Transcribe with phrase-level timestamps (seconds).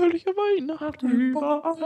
[0.00, 1.76] fröhliche Weihnachten überall.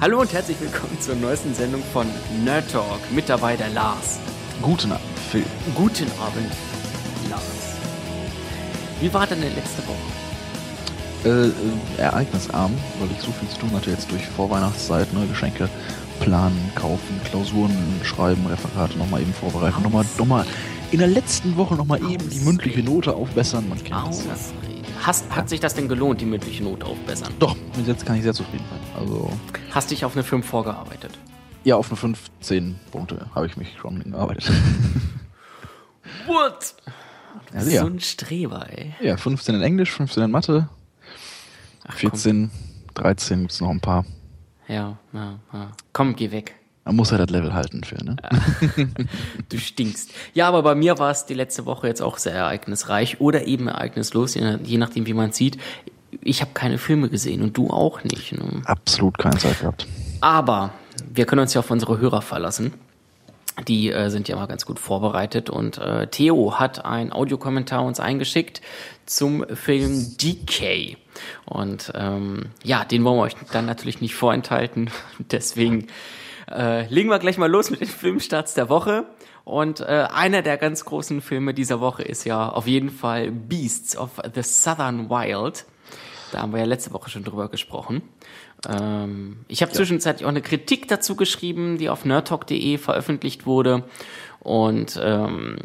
[0.00, 2.08] Hallo und herzlich willkommen zur neuesten Sendung von
[2.44, 3.00] Nerd Talk.
[3.12, 4.18] Mit dabei der Lars.
[4.60, 5.44] Guten Abend, Phil.
[5.76, 6.52] Guten Abend,
[7.30, 7.76] Lars.
[9.00, 10.21] Wie war deine letzte Woche?
[11.24, 11.52] Äh, äh,
[11.98, 15.68] ereignisarm, weil ich so viel zu tun hatte jetzt durch Vorweihnachtszeit, ne, Geschenke
[16.20, 20.44] planen, kaufen, Klausuren schreiben, Referate nochmal eben vorbereiten, nochmal, nochmal
[20.90, 23.68] in der letzten Woche nochmal eben die mündliche Note aufbessern.
[23.68, 24.34] Man kennt das ja.
[25.06, 27.32] Hast, hat sich das denn gelohnt, die mündliche Note aufbessern?
[27.38, 29.00] Doch, bis jetzt kann ich sehr zufrieden sein.
[29.00, 29.30] Also,
[29.70, 31.18] Hast dich auf eine 5 vorgearbeitet?
[31.64, 34.50] ja, auf eine 15 Punkte habe ich mich schon gearbeitet.
[36.26, 36.74] What?
[37.54, 37.84] Also, So ja.
[37.84, 38.94] ein Streber, ey.
[39.00, 40.68] ja, 15 in Englisch, 15 in Mathe,
[41.86, 42.10] Ach, komm.
[42.10, 42.50] 14,
[42.94, 44.04] 13 gibt's noch ein paar.
[44.68, 45.72] Ja, ja, ja.
[45.92, 46.54] Komm, geh weg.
[46.84, 48.16] Man muss ja das Level halten für, ne?
[49.48, 50.10] Du stinkst.
[50.34, 53.68] Ja, aber bei mir war es die letzte Woche jetzt auch sehr ereignisreich oder eben
[53.68, 55.58] ereignislos, je nachdem, wie man sieht.
[56.22, 58.32] Ich habe keine Filme gesehen und du auch nicht.
[58.32, 58.62] Ne?
[58.64, 59.86] Absolut keine Zeit gehabt.
[60.20, 60.72] Aber
[61.12, 62.74] wir können uns ja auf unsere Hörer verlassen.
[63.68, 68.00] Die äh, sind ja mal ganz gut vorbereitet und äh, Theo hat einen Audiokommentar uns
[68.00, 68.60] eingeschickt
[69.06, 70.96] zum Film DK.
[71.44, 74.90] Und ähm, ja, den wollen wir euch dann natürlich nicht vorenthalten.
[75.18, 75.88] Deswegen
[76.50, 79.06] äh, legen wir gleich mal los mit den Filmstarts der Woche.
[79.44, 83.96] Und äh, einer der ganz großen Filme dieser Woche ist ja auf jeden Fall Beasts
[83.96, 85.64] of the Southern Wild.
[86.30, 88.02] Da haben wir ja letzte Woche schon drüber gesprochen.
[88.68, 93.84] Ähm, ich habe zwischenzeitlich auch eine Kritik dazu geschrieben, die auf nerdtalk.de veröffentlicht wurde.
[94.38, 95.56] Und ähm,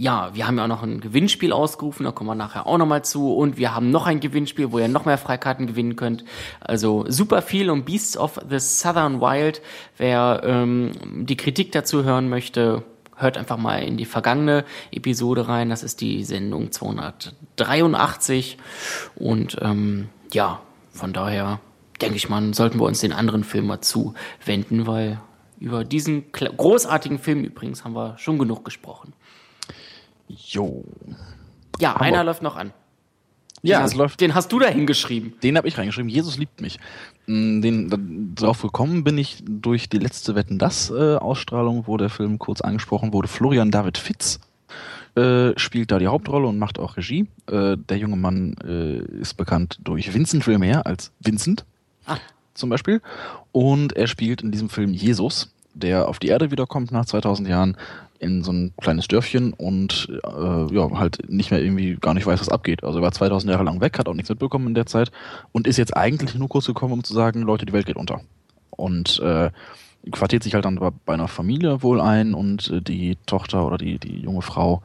[0.00, 3.04] ja, wir haben ja auch noch ein Gewinnspiel ausgerufen, da kommen wir nachher auch nochmal
[3.04, 3.34] zu.
[3.34, 6.24] Und wir haben noch ein Gewinnspiel, wo ihr noch mehr Freikarten gewinnen könnt.
[6.58, 9.60] Also super viel um Beasts of the Southern Wild.
[9.98, 10.92] Wer ähm,
[11.26, 12.82] die Kritik dazu hören möchte,
[13.14, 15.68] hört einfach mal in die vergangene Episode rein.
[15.68, 18.56] Das ist die Sendung 283.
[19.16, 20.62] Und ähm, ja,
[20.92, 21.60] von daher
[22.00, 25.20] denke ich mal, sollten wir uns den anderen Film mal zuwenden, weil
[25.58, 29.12] über diesen großartigen Film übrigens haben wir schon genug gesprochen.
[30.48, 30.84] Jo.
[31.80, 32.72] Ja, Aber- einer läuft noch an.
[33.62, 34.20] Ja, den es hast, läuft.
[34.22, 35.34] Den hast du da hingeschrieben.
[35.42, 36.08] Den habe ich reingeschrieben.
[36.08, 36.78] Jesus liebt mich.
[37.26, 42.08] Mm, Den, drauf gekommen bin ich durch die letzte Wetten das äh, Ausstrahlung, wo der
[42.08, 43.28] Film kurz angesprochen wurde.
[43.28, 44.40] Florian David Fitz
[45.14, 47.26] äh, spielt da die Hauptrolle und macht auch Regie.
[47.50, 51.66] Äh, der junge Mann äh, ist bekannt durch Vincent Wilmer als Vincent
[52.06, 52.16] Ah.
[52.54, 53.02] zum Beispiel.
[53.52, 57.76] Und er spielt in diesem Film Jesus, der auf die Erde wiederkommt nach 2000 Jahren
[58.20, 62.40] in so ein kleines Dörfchen und äh, ja, halt nicht mehr irgendwie gar nicht weiß,
[62.40, 62.84] was abgeht.
[62.84, 65.10] Also er war 2000 Jahre lang weg, hat auch nichts mitbekommen in der Zeit
[65.52, 68.20] und ist jetzt eigentlich nur kurz gekommen, um zu sagen, Leute, die Welt geht unter.
[68.70, 69.50] Und äh,
[70.12, 73.98] quartiert sich halt dann bei einer Familie wohl ein und äh, die Tochter oder die,
[73.98, 74.82] die junge Frau,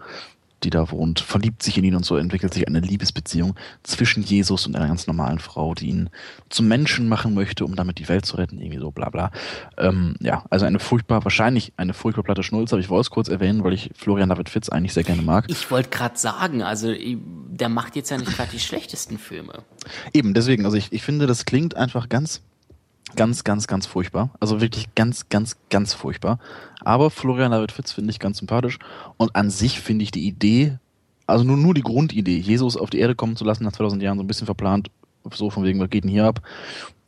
[0.63, 4.65] die da wohnt, verliebt sich in ihn und so entwickelt sich eine Liebesbeziehung zwischen Jesus
[4.65, 6.09] und einer ganz normalen Frau, die ihn
[6.49, 9.31] zum Menschen machen möchte, um damit die Welt zu retten, irgendwie so bla bla.
[9.77, 13.27] Ähm, ja, also eine furchtbar, wahrscheinlich eine furchtbar platte Schnulze, aber ich wollte es kurz
[13.27, 15.45] erwähnen, weil ich Florian David Fitz eigentlich sehr gerne mag.
[15.47, 19.63] Ich wollte gerade sagen, also der macht jetzt ja nicht gerade die schlechtesten Filme.
[20.13, 22.41] Eben, deswegen, also ich, ich finde, das klingt einfach ganz,
[23.15, 24.29] ganz, ganz, ganz furchtbar.
[24.39, 26.39] Also wirklich ganz, ganz, ganz furchtbar.
[26.81, 28.79] Aber Florian David Fitz finde ich ganz sympathisch.
[29.17, 30.77] Und an sich finde ich die Idee,
[31.27, 34.17] also nur, nur die Grundidee, Jesus auf die Erde kommen zu lassen nach 2000 Jahren,
[34.17, 34.89] so ein bisschen verplant,
[35.33, 36.41] so von wegen, was geht denn hier ab?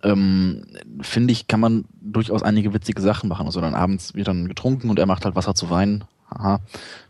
[0.03, 0.63] Ähm,
[1.01, 3.45] finde ich, kann man durchaus einige witzige Sachen machen.
[3.45, 6.03] Also dann abends wird dann getrunken und er macht halt Wasser zu Wein.
[6.29, 6.59] Aha.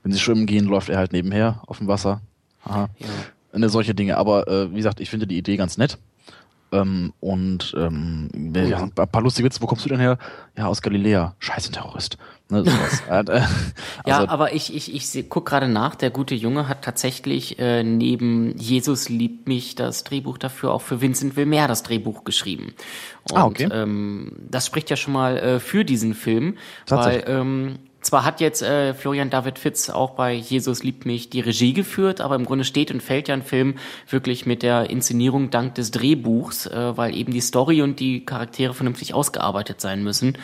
[0.03, 2.21] Wenn sie schwimmen gehen, läuft er halt nebenher auf dem Wasser.
[2.63, 3.07] Aha Ja.
[3.53, 4.17] eine solche Dinge.
[4.17, 5.97] Aber äh, wie gesagt, ich finde die Idee ganz nett.
[6.71, 9.61] Ähm, und ähm, ja, ein paar lustige Witze.
[9.61, 10.17] Wo kommst du denn her?
[10.57, 11.35] Ja, aus Galiläa.
[11.39, 12.17] Scheiß ein Terrorist.
[12.49, 12.63] Ne,
[13.09, 13.23] äh,
[14.05, 17.59] Ja, also, aber ich, ich, ich seh- guck gerade nach, der gute Junge hat tatsächlich
[17.59, 22.73] äh, neben Jesus liebt mich das Drehbuch dafür auch für Vincent Wilmer das Drehbuch geschrieben.
[23.29, 23.69] Und Ah, okay.
[23.71, 28.61] ähm, das spricht ja schon mal äh, für diesen Film, weil ähm, zwar hat jetzt
[28.61, 32.63] äh, Florian David Fitz auch bei Jesus liebt mich die Regie geführt, aber im Grunde
[32.63, 33.75] steht und fällt ja ein Film
[34.09, 38.73] wirklich mit der Inszenierung dank des Drehbuchs, äh, weil eben die Story und die Charaktere
[38.73, 40.37] vernünftig ausgearbeitet sein müssen.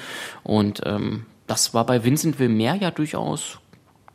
[0.43, 3.59] Und ähm, das war bei Vincent Wilmer ja durchaus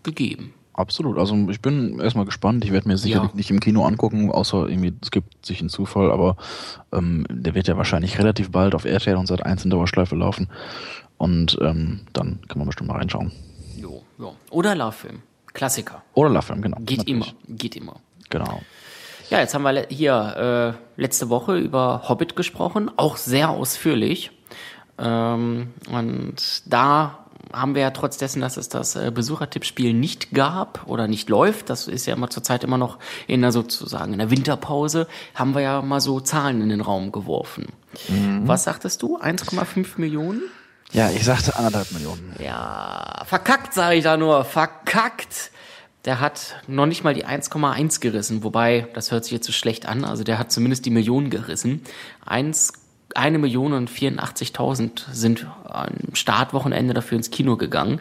[0.02, 0.54] gegeben.
[0.74, 1.18] absolut.
[1.18, 2.64] Also ich bin erstmal gespannt.
[2.64, 3.36] Ich werde mir sicherlich Ja.
[3.36, 6.36] nicht im Kino angucken, außer irgendwie, es gibt sich einen Zufall, aber
[6.92, 10.48] ähm, der wird ja wahrscheinlich relativ bald auf RTL und Sat 1 in Dauerschleife laufen.
[11.18, 13.32] Und ähm, dann kann man bestimmt mal reinschauen.
[13.76, 14.34] Jo, jo.
[14.50, 15.22] Oder Love-Film.
[15.52, 16.02] Klassiker.
[16.14, 16.76] Oder Love Film, genau.
[16.80, 17.08] Geht natürlich.
[17.08, 17.56] immer.
[17.56, 17.96] Geht immer.
[18.30, 18.62] Genau.
[19.30, 24.30] Ja, jetzt haben wir hier äh, letzte Woche über Hobbit gesprochen, auch sehr ausführlich.
[24.98, 30.86] Ähm, und da haben wir ja trotz dessen, dass es das äh, Besuchertippspiel nicht gab
[30.86, 34.30] oder nicht läuft, das ist ja immer zurzeit immer noch in der sozusagen in der
[34.30, 37.66] Winterpause, haben wir ja mal so Zahlen in den Raum geworfen.
[38.08, 38.46] Mhm.
[38.46, 39.18] Was sagtest du?
[39.18, 40.42] 1,5 Millionen?
[40.93, 42.35] Ja, ich sagte anderthalb Millionen.
[42.38, 45.50] Ja, verkackt sage ich da nur, verkackt.
[46.05, 49.87] Der hat noch nicht mal die 1,1 gerissen, wobei, das hört sich jetzt so schlecht
[49.87, 51.82] an, also der hat zumindest die Million gerissen.
[52.25, 52.73] 1
[53.14, 58.00] eine Million und 84.000 sind am Startwochenende dafür ins Kino gegangen.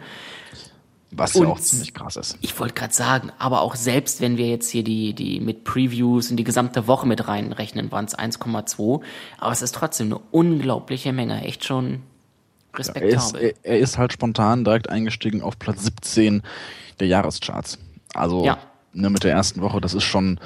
[1.10, 2.36] Was ja auch ziemlich krass ist.
[2.42, 6.30] Ich wollte gerade sagen, aber auch selbst wenn wir jetzt hier die, die mit Previews
[6.30, 9.00] und die gesamte Woche mit reinrechnen, waren es 1,2.
[9.38, 11.42] Aber es ist trotzdem eine unglaubliche Menge.
[11.44, 12.02] Echt schon
[12.78, 13.10] respektabel.
[13.10, 16.42] Ja, er, ist, er, ist, halt spontan direkt eingestiegen auf Platz 17
[17.00, 17.78] der Jahrescharts.
[18.14, 18.58] Also ja.
[18.92, 20.40] ne, mit der ersten Woche, das ist schon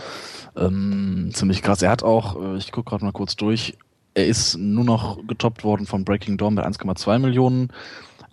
[0.57, 1.83] ähm, ziemlich krass.
[1.83, 3.77] Er hat auch, äh, ich gucke gerade mal kurz durch,
[4.15, 7.73] er ist nur noch getoppt worden von Breaking Dawn mit 1,2 Millionen,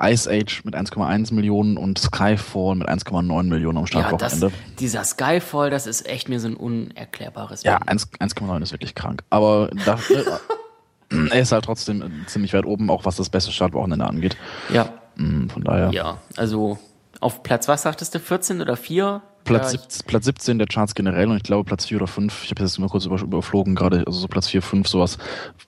[0.01, 4.47] Ice Age mit 1,1 Millionen und Skyfall mit 1,9 Millionen am Startwochenende.
[4.47, 9.23] Ja, dieser Skyfall, das ist echt mir so ein unerklärbares Ja, 1,9 ist wirklich krank.
[9.29, 10.39] Aber dafür,
[11.09, 14.37] er ist halt trotzdem ziemlich weit oben, auch was das beste Startwochenende angeht.
[14.73, 14.93] Ja.
[15.15, 15.91] Mm, von daher.
[15.91, 16.77] Ja, also
[17.19, 19.21] auf Platz, was sagtest du, 14 oder 4?
[19.43, 22.51] Platz, ja, Platz 17 der Charts generell und ich glaube Platz 4 oder 5, ich
[22.51, 25.17] habe jetzt mal kurz über, überflogen gerade, also so Platz 4, 5, sowas,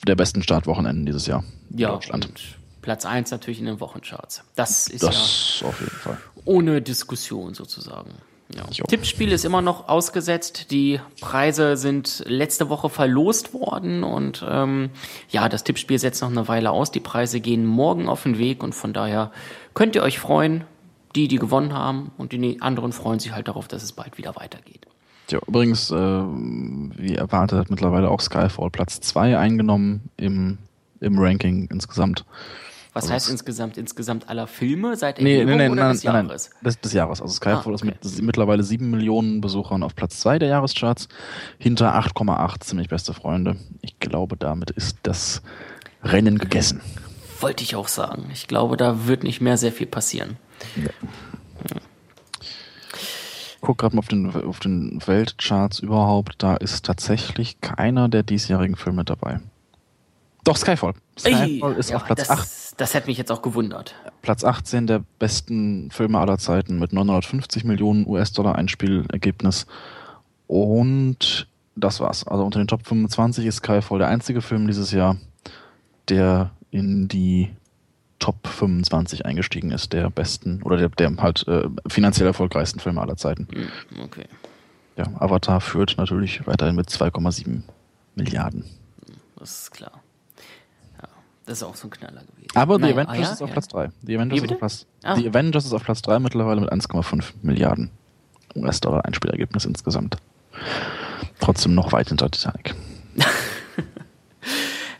[0.06, 1.44] der besten Startwochenenden dieses Jahr.
[1.72, 2.60] Ja, in Deutschland.
[2.82, 4.44] Platz 1 natürlich in den Wochencharts.
[4.56, 6.18] Das ist das ja auf jeden Fall.
[6.46, 8.12] ohne Diskussion sozusagen.
[8.56, 8.86] Ja.
[8.86, 10.72] Tippspiel ist immer noch ausgesetzt.
[10.72, 14.90] Die Preise sind letzte Woche verlost worden und ähm,
[15.30, 16.92] ja, das Tippspiel setzt noch eine Weile aus.
[16.92, 19.32] Die Preise gehen morgen auf den Weg und von daher
[19.74, 20.66] könnt ihr euch freuen
[21.16, 24.36] die, die gewonnen haben und die anderen freuen sich halt darauf, dass es bald wieder
[24.36, 24.88] weitergeht.
[25.30, 30.58] Ja, übrigens, äh, wie erwartet, hat mittlerweile auch Skyfall Platz 2 eingenommen im,
[31.00, 32.26] im Ranking insgesamt.
[32.94, 33.78] Was also heißt insgesamt?
[33.78, 36.14] Insgesamt aller Filme seit nee, nee, nee, oder nein, des Jahres?
[36.14, 37.22] Nein, nein, des, des Jahres.
[37.22, 37.94] Also Skyfall ah, okay.
[38.02, 41.08] ist mit mittlerweile 7 Millionen Besuchern auf Platz 2 der Jahrescharts,
[41.58, 43.56] hinter 8,8 ziemlich beste Freunde.
[43.82, 45.42] Ich glaube, damit ist das
[46.04, 46.82] Rennen gegessen.
[47.40, 48.30] Wollte ich auch sagen.
[48.34, 50.38] Ich glaube, da wird nicht mehr sehr viel passieren.
[50.76, 50.90] Ja.
[53.62, 58.76] Guck gerade mal auf den, auf den Weltcharts überhaupt, da ist tatsächlich keiner der diesjährigen
[58.76, 59.40] Filme dabei.
[60.44, 60.94] Doch, Skyfall.
[61.18, 62.50] Skyfall Ey, ist ja, auf Platz das, 8.
[62.78, 63.96] Das hätte mich jetzt auch gewundert.
[64.22, 69.68] Platz 18 der besten Filme aller Zeiten mit 950 Millionen US-Dollar Einspielergebnis.
[70.48, 72.28] Und das war's.
[72.28, 75.18] Also unter den Top 25 ist Skyfall der einzige Film dieses Jahr,
[76.10, 77.52] der in die
[78.20, 83.18] Top 25 eingestiegen ist, der besten oder der, der halt äh, finanziell erfolgreichsten Filme aller
[83.18, 83.48] Zeiten.
[83.52, 84.26] Hm, okay.
[84.96, 87.64] Ja, Avatar führt natürlich weiterhin mit 2,7
[88.16, 88.66] Milliarden.
[89.38, 90.04] Das ist klar.
[91.02, 91.08] Ja,
[91.46, 92.41] das ist auch so ein Knaller gewesen.
[92.54, 93.34] Aber naja, The Avengers ah, ja?
[93.34, 93.54] ist auf ja.
[93.54, 93.90] Platz 3.
[94.04, 95.16] The Avengers, ist auf Platz, ah.
[95.16, 97.92] The Avengers ist auf Platz 3 mittlerweile mit 1,5 Milliarden
[98.56, 100.18] US-Dollar Einspielergebnis insgesamt.
[101.40, 102.76] Trotzdem noch weit hinter Titanic.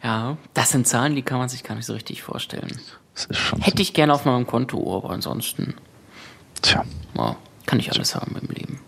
[0.04, 2.80] ja, das sind Zahlen, die kann man sich gar nicht so richtig vorstellen.
[3.60, 5.76] Hätte ich gerne auf meinem Konto, aber ansonsten.
[6.62, 6.86] Tja.
[7.16, 8.80] Ja, kann ich alles haben im Leben.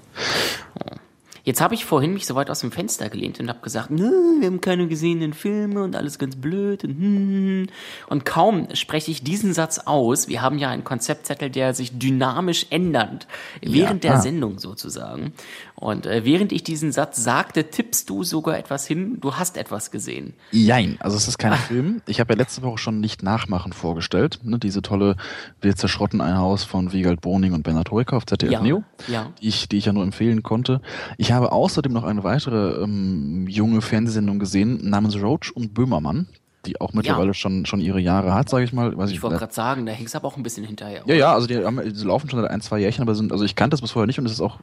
[1.44, 4.46] Jetzt habe ich vorhin mich so weit aus dem Fenster gelehnt und habe gesagt, wir
[4.46, 7.68] haben keine gesehenen Filme und alles ganz blöd und hm, hm, hm.
[8.08, 10.30] und kaum spreche ich diesen Satz aus.
[10.30, 13.28] Wir haben ja einen Konzeptzettel, der sich dynamisch ändert
[13.62, 15.34] während ja, der Sendung sozusagen.
[15.76, 19.18] Und äh, während ich diesen Satz sagte, tippst du sogar etwas hin.
[19.20, 20.34] Du hast etwas gesehen.
[20.52, 22.02] Jein, also es ist kein Film.
[22.08, 24.40] Ich habe ja letzte Woche schon nicht nachmachen vorgestellt.
[24.44, 25.18] Ne, diese tolle
[25.60, 29.34] Wir zerschrotten ein Haus von Wiegald Boning und Bernhard Hoeker auf ZDF ja, Neo, ja.
[29.42, 30.82] Die, ich, die ich ja nur empfehlen konnte.
[31.18, 36.28] Ich habe außerdem noch eine weitere ähm, junge Fernsehsendung gesehen namens Roach und Böhmermann
[36.66, 37.34] die auch mittlerweile ja.
[37.34, 38.98] schon, schon ihre Jahre hat, sage ich mal.
[38.98, 41.04] Weiß ich, ich wollte gerade sagen, da hängst aber auch ein bisschen hinterher.
[41.06, 43.44] Ja, ja, also die, haben, die laufen schon seit ein, zwei Jährchen, aber sind, also
[43.44, 44.60] ich kannte das bis vorher nicht und es ist auch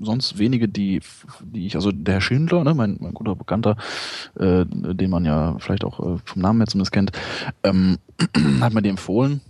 [0.00, 1.00] sonst wenige, die,
[1.42, 3.76] die ich, also der Herr Schindler, ne, mein, mein guter Bekannter,
[4.38, 7.12] äh, den man ja vielleicht auch äh, vom Namen her zumindest kennt,
[7.64, 7.98] ähm,
[8.60, 9.40] hat mir die empfohlen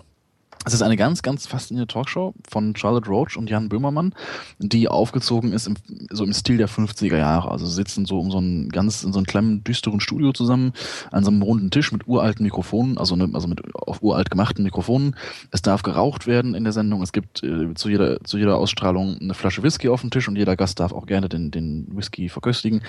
[0.67, 4.15] es ist eine ganz, ganz faszinierende Talkshow von Charlotte Roach und Jan Böhmermann,
[4.59, 5.75] die aufgezogen ist im,
[6.11, 7.51] so im Stil der 50er Jahre.
[7.51, 10.75] Also sitzen so um so ein ganz, in so einem kleinen, düsteren Studio zusammen,
[11.13, 14.63] an so einem runden Tisch mit uralten Mikrofonen, also, ne, also mit auf uralt gemachten
[14.63, 15.17] Mikrofonen.
[15.51, 17.01] Es darf geraucht werden in der Sendung.
[17.03, 20.37] Es gibt äh, zu, jeder, zu jeder Ausstrahlung eine Flasche Whisky auf dem Tisch und
[20.37, 22.83] jeder Gast darf auch gerne den, den Whisky verköstigen.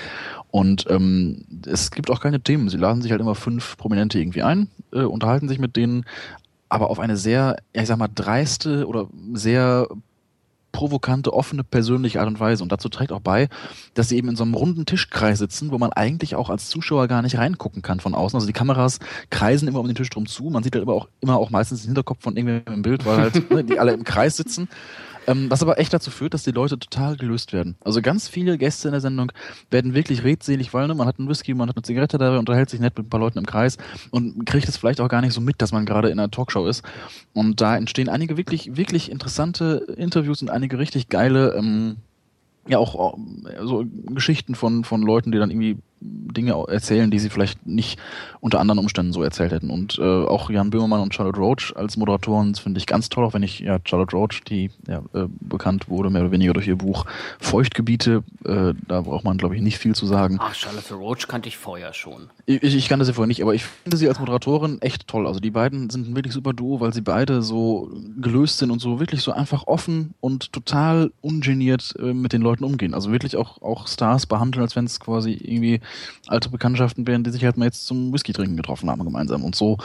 [0.49, 2.67] Und ähm, es gibt auch keine Themen.
[2.67, 6.03] Sie laden sich halt immer fünf Prominente irgendwie ein, äh, unterhalten sich mit denen,
[6.71, 9.87] aber auf eine sehr, ich sag mal, dreiste oder sehr
[10.71, 12.63] provokante, offene, persönliche Art und Weise.
[12.63, 13.49] Und dazu trägt auch bei,
[13.93, 17.09] dass sie eben in so einem runden Tischkreis sitzen, wo man eigentlich auch als Zuschauer
[17.09, 18.37] gar nicht reingucken kann von außen.
[18.37, 18.99] Also die Kameras
[19.29, 20.45] kreisen immer um den Tisch drum zu.
[20.45, 23.17] Man sieht halt aber auch immer auch meistens den Hinterkopf von irgendwem im Bild, weil
[23.17, 24.69] halt ne, die alle im Kreis sitzen.
[25.31, 27.75] Ähm, was aber echt dazu führt, dass die Leute total gelöst werden.
[27.83, 29.31] Also ganz viele Gäste in der Sendung
[29.69, 32.69] werden wirklich redselig, weil ne, man hat einen Whisky, man hat eine Zigarette dabei, unterhält
[32.69, 33.77] sich nett mit ein paar Leuten im Kreis
[34.09, 36.67] und kriegt es vielleicht auch gar nicht so mit, dass man gerade in einer Talkshow
[36.67, 36.83] ist.
[37.33, 41.97] Und da entstehen einige wirklich, wirklich interessante Interviews und einige richtig geile ähm,
[42.67, 43.17] ja auch
[43.63, 47.99] so Geschichten von von Leuten, die dann irgendwie Dinge erzählen, die sie vielleicht nicht
[48.39, 49.69] unter anderen Umständen so erzählt hätten.
[49.69, 53.33] Und äh, auch Jan Böhmermann und Charlotte Roach als Moderatoren finde ich ganz toll, auch
[53.33, 56.75] wenn ich ja Charlotte Roach, die ja, äh, bekannt wurde, mehr oder weniger durch ihr
[56.75, 57.05] Buch
[57.39, 60.37] Feuchtgebiete, äh, da braucht man, glaube ich, nicht viel zu sagen.
[60.41, 62.29] Ach, Charlotte Roach kannte ich vorher schon.
[62.45, 65.27] Ich, ich kannte sie vorher nicht, aber ich finde sie als Moderatorin echt toll.
[65.27, 68.79] Also die beiden sind ein wirklich super Duo, weil sie beide so gelöst sind und
[68.79, 72.95] so wirklich so einfach offen und total ungeniert äh, mit den Leuten umgehen.
[72.95, 75.79] Also wirklich auch, auch Stars behandeln, als wenn es quasi irgendwie
[76.27, 79.43] alte Bekanntschaften wären, die sich halt mal jetzt zum Whisky trinken getroffen haben gemeinsam.
[79.43, 79.77] Und so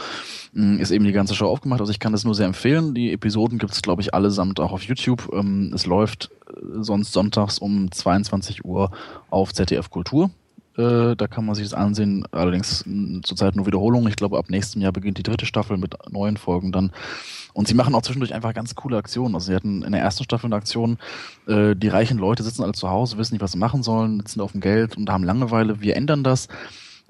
[0.53, 1.81] mh, mm, ist eben die ganze Show aufgemacht.
[1.81, 2.93] Also ich kann das nur sehr empfehlen.
[2.93, 5.29] Die Episoden gibt es, glaube ich, allesamt auch auf YouTube.
[5.33, 8.91] Ähm, es läuft äh, sonst sonntags um 22 Uhr
[9.29, 10.31] auf ZDF Kultur
[10.77, 12.25] äh, da kann man sich das ansehen.
[12.31, 14.07] Allerdings mm, zurzeit nur Wiederholung.
[14.07, 16.91] Ich glaube, ab nächstem Jahr beginnt die dritte Staffel mit neuen Folgen dann.
[17.53, 19.33] Und sie machen auch zwischendurch einfach ganz coole Aktionen.
[19.33, 20.97] Also sie hatten in der ersten Staffel eine Aktion,
[21.47, 24.41] äh, die reichen Leute sitzen alle zu Hause, wissen nicht, was sie machen sollen, sitzen
[24.41, 25.81] auf dem Geld und haben Langeweile.
[25.81, 26.47] Wir ändern das.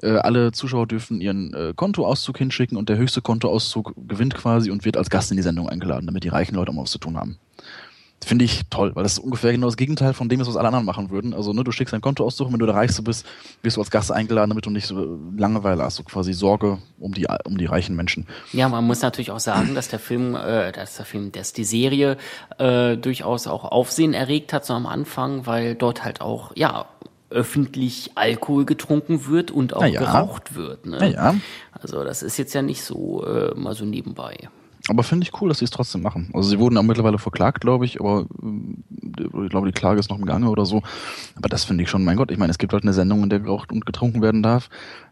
[0.02, 4.86] Äh, alle Zuschauer dürfen ihren äh, Kontoauszug hinschicken und der höchste Kontoauszug gewinnt quasi und
[4.86, 7.00] wird als Gast in die Sendung eingeladen, damit die reichen Leute auch mal was zu
[7.00, 7.38] tun haben.
[8.26, 10.68] Finde ich toll, weil das ist ungefähr genau das Gegenteil von dem ist, was alle
[10.68, 11.34] anderen machen würden.
[11.34, 13.26] Also, ne, du schickst dein Konto aussuchen, wenn du der Reichste bist,
[13.62, 17.14] wirst du als Gast eingeladen, damit du nicht so Langeweile hast, so quasi Sorge um
[17.14, 18.28] die, um die reichen Menschen.
[18.52, 21.64] Ja, man muss natürlich auch sagen, dass der Film, äh, dass der Film, dass die
[21.64, 22.18] Serie
[22.58, 26.88] äh, durchaus auch Aufsehen erregt hat, so am Anfang, weil dort halt auch, ja,
[27.30, 30.00] öffentlich Alkohol getrunken wird und auch ja.
[30.00, 30.86] geraucht wird.
[30.86, 31.12] Ne?
[31.14, 31.36] Ja.
[31.72, 34.50] Also das ist jetzt ja nicht so äh, mal so nebenbei.
[34.89, 36.29] Aber finde ich cool, dass sie es trotzdem machen.
[36.34, 40.10] Also sie wurden auch mittlerweile verklagt, glaube ich, aber äh, ich glaube, die Klage ist
[40.10, 40.82] noch im Gange oder so.
[41.36, 43.29] Aber das finde ich schon, mein Gott, ich meine, es gibt halt eine Sendung, in
[43.29, 44.70] der geraucht und getrunken werden darf.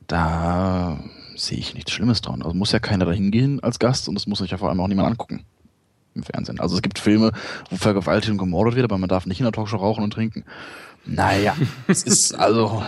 [0.08, 1.00] Da
[1.36, 2.42] sehe ich nichts Schlimmes dran.
[2.42, 4.80] Also muss ja keiner dahin gehen als Gast und es muss sich ja vor allem
[4.80, 5.46] auch niemand angucken
[6.16, 6.60] im Fernsehen.
[6.60, 7.32] Also es gibt Filme,
[7.70, 10.46] wo vergewaltigt und gemordet wird, aber man darf nicht in der Talkshow rauchen und trinken.
[11.06, 11.56] Naja,
[11.88, 12.84] es ist also,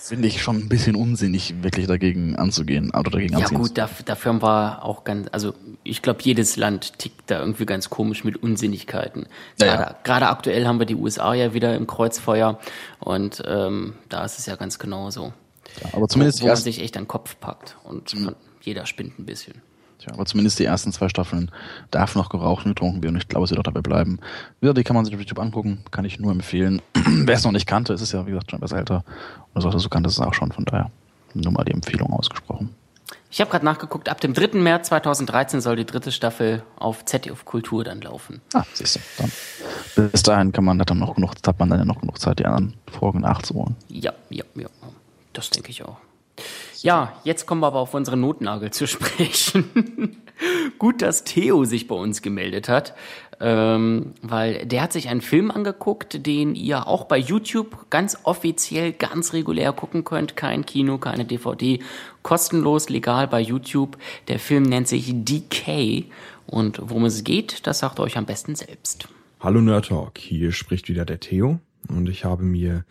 [0.00, 4.42] finde ich schon ein bisschen unsinnig, wirklich dagegen anzugehen, oder dagegen Ja gut, dafür, haben
[4.42, 9.26] wir auch ganz, also ich glaube, jedes Land tickt da irgendwie ganz komisch mit Unsinnigkeiten.
[9.58, 9.96] Gerade, ja.
[10.04, 12.58] gerade aktuell haben wir die USA ja wieder im Kreuzfeuer
[13.00, 15.32] und ähm, da ist es ja ganz genauso.
[15.82, 18.34] Ja, aber zumindest wo, wo man sich echt an den Kopf packt und mhm.
[18.60, 19.62] jeder spinnt ein bisschen.
[20.02, 21.52] Tja, aber zumindest die ersten zwei Staffeln
[21.92, 24.18] darf noch geraucht und getrunken werden und ich glaube, es wird auch dabei bleiben.
[24.60, 26.82] Wieder, die kann man sich auf YouTube angucken, kann ich nur empfehlen.
[26.94, 29.04] Wer es noch nicht kannte, es ist ja, wie gesagt, schon etwas älter.
[29.54, 30.90] Und sagte, so kannte es auch schon, von daher
[31.34, 32.74] nur mal die Empfehlung ausgesprochen.
[33.30, 34.58] Ich habe gerade nachgeguckt, ab dem 3.
[34.58, 38.40] März 2013 soll die dritte Staffel auf ZDF Kultur dann laufen.
[38.54, 39.00] Ah, siehst du.
[39.18, 42.40] Dann, bis dahin kann man dann noch genug, hat man dann ja noch genug Zeit,
[42.40, 43.76] die anderen Folgen nachzuholen.
[43.88, 44.68] Ja, ja, ja.
[45.32, 45.96] Das denke ich auch.
[46.82, 50.16] Ja, jetzt kommen wir aber auf unsere Notnagel zu sprechen.
[50.78, 52.94] Gut, dass Theo sich bei uns gemeldet hat,
[53.38, 58.92] ähm, weil der hat sich einen Film angeguckt, den ihr auch bei YouTube ganz offiziell,
[58.92, 60.34] ganz regulär gucken könnt.
[60.34, 61.78] Kein Kino, keine DVD,
[62.22, 63.96] kostenlos, legal bei YouTube.
[64.26, 66.06] Der Film nennt sich Decay
[66.46, 69.06] und worum es geht, das sagt euch am besten selbst.
[69.38, 72.84] Hallo Nerd Talk, hier spricht wieder der Theo und ich habe mir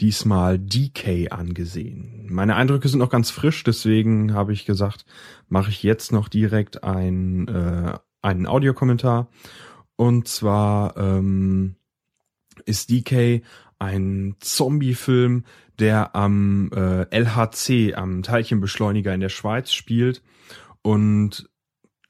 [0.00, 2.26] diesmal DK angesehen.
[2.28, 5.04] Meine Eindrücke sind noch ganz frisch, deswegen habe ich gesagt,
[5.48, 9.28] mache ich jetzt noch direkt ein, äh, einen Audiokommentar.
[9.96, 11.76] Und zwar ähm,
[12.66, 13.42] ist DK
[13.78, 15.44] ein Zombie-Film,
[15.78, 20.22] der am äh, LHC, am Teilchenbeschleuniger in der Schweiz spielt.
[20.82, 21.48] Und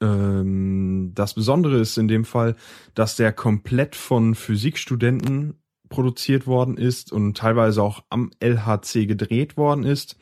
[0.01, 2.55] ähm, das Besondere ist in dem Fall,
[2.93, 5.55] dass der komplett von Physikstudenten
[5.89, 10.17] produziert worden ist und teilweise auch am LHC gedreht worden ist.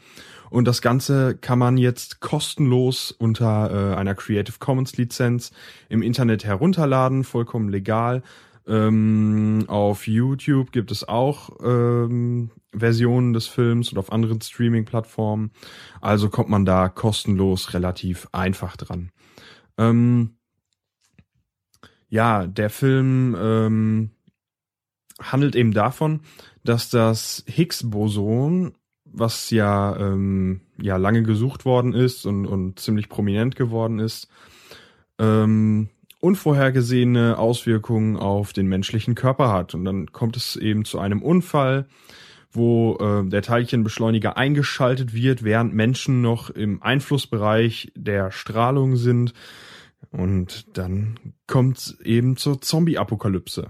[0.49, 5.51] Und das Ganze kann man jetzt kostenlos unter äh, einer Creative Commons Lizenz
[5.89, 8.23] im Internet herunterladen, vollkommen legal.
[8.67, 15.51] Ähm, auf YouTube gibt es auch ähm, Versionen des Films und auf anderen Streaming-Plattformen.
[16.01, 19.11] Also kommt man da kostenlos relativ einfach dran.
[19.77, 20.37] Ähm,
[22.09, 24.11] ja, der Film ähm,
[25.21, 26.21] handelt eben davon,
[26.63, 28.73] dass das Higgs-Boson,
[29.05, 34.27] was ja, ähm, ja lange gesucht worden ist und, und ziemlich prominent geworden ist,
[35.19, 39.75] ähm, unvorhergesehene Auswirkungen auf den menschlichen Körper hat.
[39.75, 41.87] Und dann kommt es eben zu einem Unfall,
[42.51, 49.33] wo äh, der Teilchenbeschleuniger eingeschaltet wird, während Menschen noch im Einflussbereich der Strahlung sind.
[50.11, 53.69] Und dann kommt es eben zur Zombie-Apokalypse.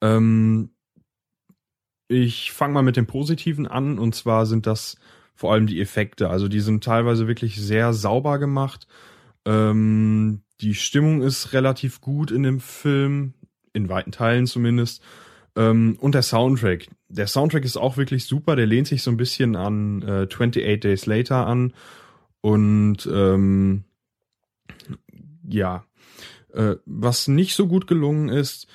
[0.00, 0.70] Ähm,
[2.08, 4.96] ich fange mal mit dem Positiven an, und zwar sind das
[5.34, 6.30] vor allem die Effekte.
[6.30, 8.88] Also die sind teilweise wirklich sehr sauber gemacht.
[9.44, 13.34] Ähm, die Stimmung ist relativ gut in dem Film,
[13.72, 15.02] in weiten Teilen zumindest.
[15.54, 16.88] Ähm, und der Soundtrack.
[17.08, 18.56] Der Soundtrack ist auch wirklich super.
[18.56, 21.72] Der lehnt sich so ein bisschen an äh, 28 Days Later an.
[22.40, 23.84] Und ähm,
[25.48, 25.84] ja,
[26.52, 28.66] äh, was nicht so gut gelungen ist,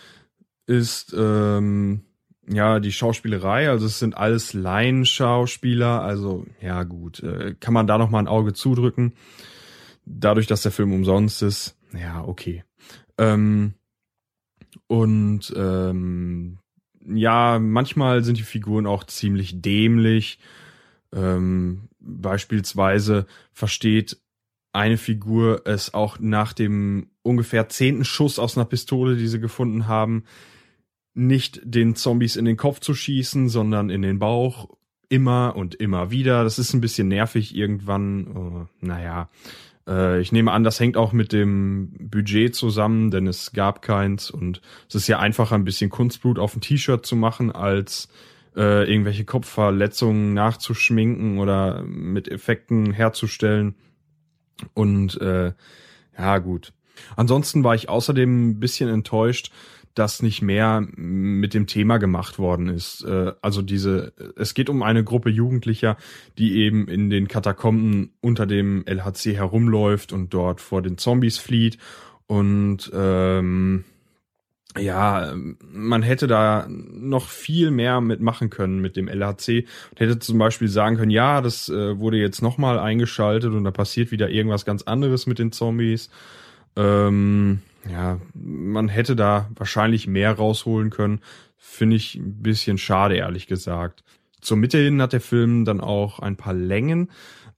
[0.65, 2.01] ist ähm,
[2.47, 3.69] ja die Schauspielerei.
[3.69, 6.01] Also es sind alles Laienschauspieler.
[6.01, 9.13] Also ja gut, äh, kann man da noch mal ein Auge zudrücken.
[10.05, 12.63] Dadurch, dass der Film umsonst ist, ja okay.
[13.17, 13.73] Ähm,
[14.87, 16.59] und ähm,
[17.05, 20.39] ja, manchmal sind die Figuren auch ziemlich dämlich.
[21.13, 24.17] Ähm, beispielsweise versteht
[24.71, 29.87] eine Figur es auch nach dem ungefähr zehnten Schuss aus einer Pistole, die sie gefunden
[29.87, 30.23] haben,
[31.13, 34.69] nicht den Zombies in den Kopf zu schießen, sondern in den Bauch.
[35.09, 36.43] Immer und immer wieder.
[36.43, 38.27] Das ist ein bisschen nervig irgendwann.
[38.35, 39.29] Oh, naja,
[39.87, 44.31] äh, ich nehme an, das hängt auch mit dem Budget zusammen, denn es gab keins
[44.31, 48.07] und es ist ja einfacher, ein bisschen Kunstblut auf ein T-Shirt zu machen, als
[48.55, 53.75] äh, irgendwelche Kopfverletzungen nachzuschminken oder mit Effekten herzustellen.
[54.73, 55.19] Und
[56.15, 56.73] ja, gut.
[57.15, 59.51] Ansonsten war ich außerdem ein bisschen enttäuscht,
[59.93, 63.03] dass nicht mehr mit dem Thema gemacht worden ist.
[63.03, 65.97] Äh, also diese, es geht um eine Gruppe Jugendlicher,
[66.37, 71.77] die eben in den Katakomben unter dem LHC herumläuft und dort vor den Zombies flieht.
[72.27, 73.83] Und ähm,
[74.77, 75.33] ja,
[75.71, 80.67] man hätte da noch viel mehr mitmachen können mit dem LHC und hätte zum Beispiel
[80.67, 84.83] sagen können, ja, das äh, wurde jetzt nochmal eingeschaltet und da passiert wieder irgendwas ganz
[84.83, 86.09] anderes mit den Zombies.
[86.75, 91.21] Ähm, ja, man hätte da wahrscheinlich mehr rausholen können.
[91.57, 94.03] Finde ich ein bisschen schade, ehrlich gesagt.
[94.41, 97.09] Zur Mitte hin hat der Film dann auch ein paar Längen.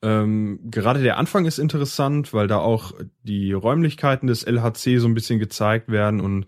[0.01, 5.15] Ähm, gerade der Anfang ist interessant, weil da auch die Räumlichkeiten des LHC so ein
[5.15, 6.45] bisschen gezeigt werden und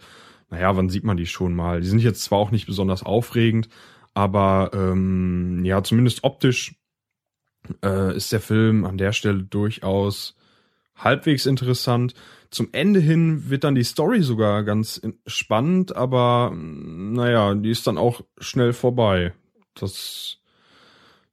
[0.50, 1.82] naja, wann sieht man die schon mal?
[1.82, 3.68] Die sind jetzt zwar auch nicht besonders aufregend,
[4.14, 6.76] aber ähm, ja, zumindest optisch
[7.84, 10.36] äh, ist der Film an der Stelle durchaus
[10.96, 12.14] halbwegs interessant.
[12.50, 17.98] Zum Ende hin wird dann die Story sogar ganz spannend, aber naja, die ist dann
[17.98, 19.34] auch schnell vorbei.
[19.76, 20.40] Das,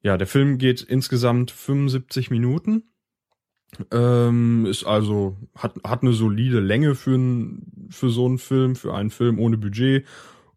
[0.03, 2.85] ja, der Film geht insgesamt 75 Minuten.
[3.90, 7.18] Ähm, ist also, hat, hat eine solide Länge für,
[7.90, 10.07] für so einen Film, für einen Film ohne Budget.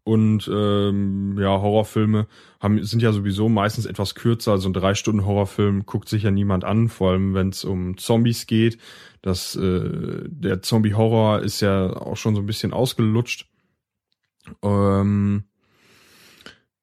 [0.08, 2.28] Und ähm, ja, Horrorfilme
[2.60, 4.52] haben, sind ja sowieso meistens etwas kürzer.
[4.52, 7.98] Also ein drei Stunden Horrorfilm guckt sich ja niemand an, vor allem wenn es um
[7.98, 8.78] Zombies geht.
[9.20, 13.50] Das, äh, der Zombie-Horror ist ja auch schon so ein bisschen ausgelutscht.
[14.62, 15.44] Ähm,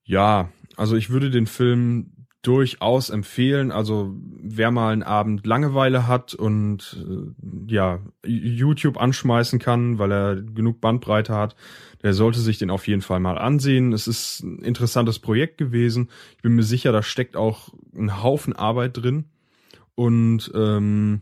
[0.03, 2.11] ja, also ich würde den Film
[2.47, 3.71] durchaus empfehlen.
[3.71, 10.35] Also wer mal einen Abend Langeweile hat und äh, ja YouTube anschmeißen kann, weil er
[10.35, 11.55] genug Bandbreite hat,
[12.03, 13.93] der sollte sich den auf jeden Fall mal ansehen.
[13.93, 16.09] Es ist ein interessantes Projekt gewesen.
[16.35, 19.25] Ich bin mir sicher, da steckt auch ein Haufen Arbeit drin
[19.95, 21.21] und ähm,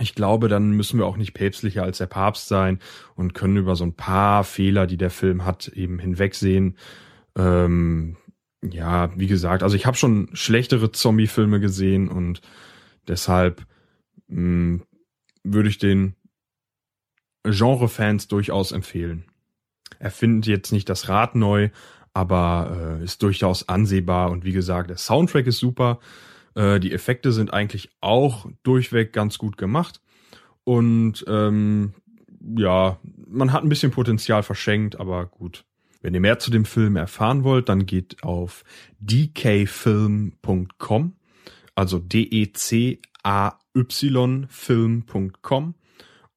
[0.00, 2.78] ich glaube, dann müssen wir auch nicht päpstlicher als der Papst sein
[3.16, 6.76] und können über so ein paar Fehler, die der Film hat, eben hinwegsehen.
[7.36, 8.16] Ähm,
[8.62, 12.40] ja, wie gesagt, also ich habe schon schlechtere Zombie-Filme gesehen und
[13.06, 13.66] deshalb
[14.28, 14.82] mh, hm,
[15.44, 16.14] würde ich den
[17.44, 19.24] Genre-Fans durchaus empfehlen.
[19.98, 21.70] Er findet jetzt nicht das Rad neu,
[22.12, 26.00] aber äh, ist durchaus ansehbar und wie gesagt, der Soundtrack ist super.
[26.54, 30.00] Äh, die Effekte sind eigentlich auch durchweg ganz gut gemacht
[30.64, 31.94] und ähm,
[32.56, 35.64] ja, man hat ein bisschen Potenzial verschenkt, aber gut.
[36.00, 38.64] Wenn ihr mehr zu dem Film erfahren wollt, dann geht auf
[39.00, 40.32] dkfilm.com,
[41.74, 42.98] also D-E-C-A-Y
[44.48, 45.74] Film.com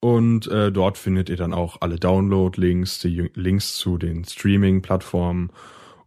[0.02, 5.52] und äh, dort findet ihr dann auch alle Download-Links, die Links zu den Streaming-Plattformen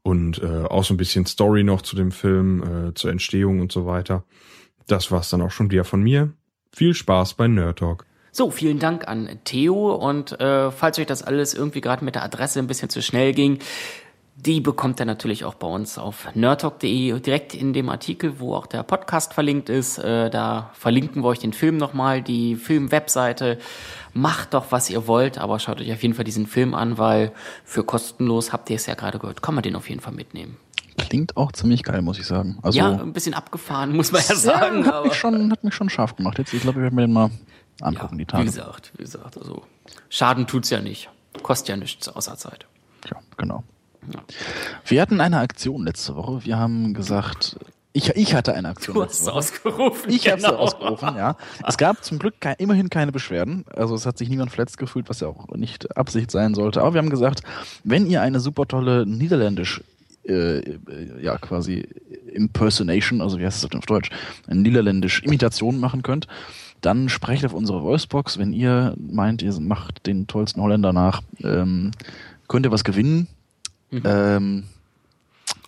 [0.02, 3.70] und äh, auch so ein bisschen Story noch zu dem Film, äh, zur Entstehung und
[3.70, 4.24] so weiter.
[4.88, 6.32] Das war's dann auch schon wieder von mir.
[6.74, 8.04] Viel Spaß bei Nerd Talk.
[8.36, 12.24] So, vielen Dank an Theo und äh, falls euch das alles irgendwie gerade mit der
[12.24, 13.60] Adresse ein bisschen zu schnell ging,
[14.34, 18.66] die bekommt ihr natürlich auch bei uns auf nerdtalk.de direkt in dem Artikel, wo auch
[18.66, 19.98] der Podcast verlinkt ist.
[19.98, 23.58] Äh, da verlinken wir euch den Film nochmal, die Film-Webseite.
[24.14, 27.30] Macht doch, was ihr wollt, aber schaut euch auf jeden Fall diesen Film an, weil
[27.64, 30.56] für kostenlos habt ihr es ja gerade gehört, kann man den auf jeden Fall mitnehmen.
[30.96, 32.58] Klingt auch ziemlich geil, muss ich sagen.
[32.62, 34.86] Also, ja, ein bisschen abgefahren, muss man ja sagen.
[34.86, 36.38] Hat, mich schon, hat mich schon scharf gemacht.
[36.38, 37.30] Jetzt, ich glaube, ich werde mir den mal
[37.80, 38.42] angucken, ja, die Tage.
[38.42, 39.62] Wie gesagt, wie gesagt, also
[40.08, 41.08] Schaden tut's ja nicht.
[41.42, 42.66] Kostet ja nichts außer Zeit.
[43.10, 43.64] Ja, genau.
[44.12, 44.22] Ja.
[44.87, 46.44] Wir hatten eine Aktion letzte Woche.
[46.44, 47.56] Wir haben gesagt,
[47.96, 48.94] ich, ich hatte eine Aktion.
[48.94, 50.10] Du hast es ausgerufen.
[50.10, 50.48] Ich genau.
[50.48, 51.37] habe es ausgerufen, ja.
[51.66, 53.64] Es gab zum Glück kein, immerhin keine Beschwerden.
[53.74, 56.80] Also es hat sich niemand verletzt gefühlt, was ja auch nicht Absicht sein sollte.
[56.82, 57.42] Aber wir haben gesagt,
[57.84, 59.80] wenn ihr eine super tolle niederländisch
[60.24, 60.78] äh,
[61.22, 61.87] ja quasi
[62.32, 64.10] Impersonation, also wie heißt das auf Deutsch,
[64.48, 66.26] eine niederländisch Imitation machen könnt,
[66.84, 68.38] dann sprecht auf unsere Voicebox.
[68.38, 71.92] Wenn ihr meint, ihr macht den tollsten Holländer nach, ähm,
[72.48, 73.28] könnt ihr was gewinnen.
[73.90, 74.02] Mhm.
[74.04, 74.64] Ähm,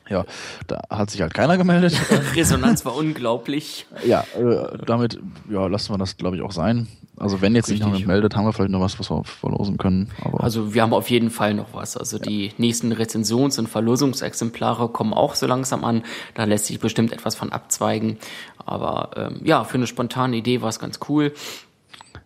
[0.09, 0.24] ja,
[0.66, 1.98] da hat sich halt keiner gemeldet.
[2.35, 3.87] Resonanz war unglaublich.
[4.07, 5.18] Ja, äh, damit
[5.50, 6.87] ja, lassen wir das, glaube ich, auch sein.
[7.18, 10.11] Also wenn jetzt nicht noch meldet, haben wir vielleicht noch was, was wir verlosen können.
[10.38, 11.96] Also wir haben auf jeden Fall noch was.
[11.96, 12.22] Also ja.
[12.22, 16.02] die nächsten Rezensions- und Verlosungsexemplare kommen auch so langsam an.
[16.35, 18.18] Da lässt sich bestimmt etwas von abzweigen.
[18.66, 21.33] Aber ähm, ja, für eine spontane Idee war es ganz cool.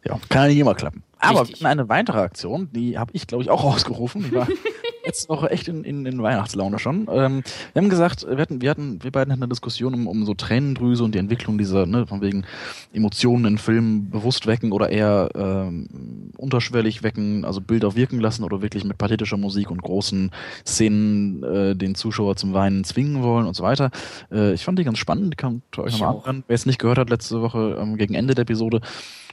[0.05, 1.03] Ja, kann ja nicht immer klappen.
[1.19, 1.65] Aber Richtig.
[1.67, 4.25] eine weitere Aktion, die habe ich, glaube ich, auch ausgerufen.
[4.25, 4.49] Die war
[5.05, 7.09] letzte Woche echt in, in, in Weihnachtslaune schon.
[7.11, 10.25] Ähm, wir haben gesagt, wir hatten, wir hatten, wir beiden hatten eine Diskussion um, um
[10.25, 12.45] so Tränendrüse und die Entwicklung dieser, ne, von wegen
[12.93, 18.63] Emotionen in Filmen bewusst wecken oder eher ähm, unterschwellig wecken, also Bilder wirken lassen oder
[18.63, 20.31] wirklich mit pathetischer Musik und großen
[20.67, 23.91] Szenen äh, den Zuschauer zum Weinen zwingen wollen und so weiter.
[24.31, 26.45] Äh, ich fand die ganz spannend, die kann euch nochmal anhören.
[26.47, 28.81] Wer es nicht gehört hat letzte Woche ähm, gegen Ende der Episode.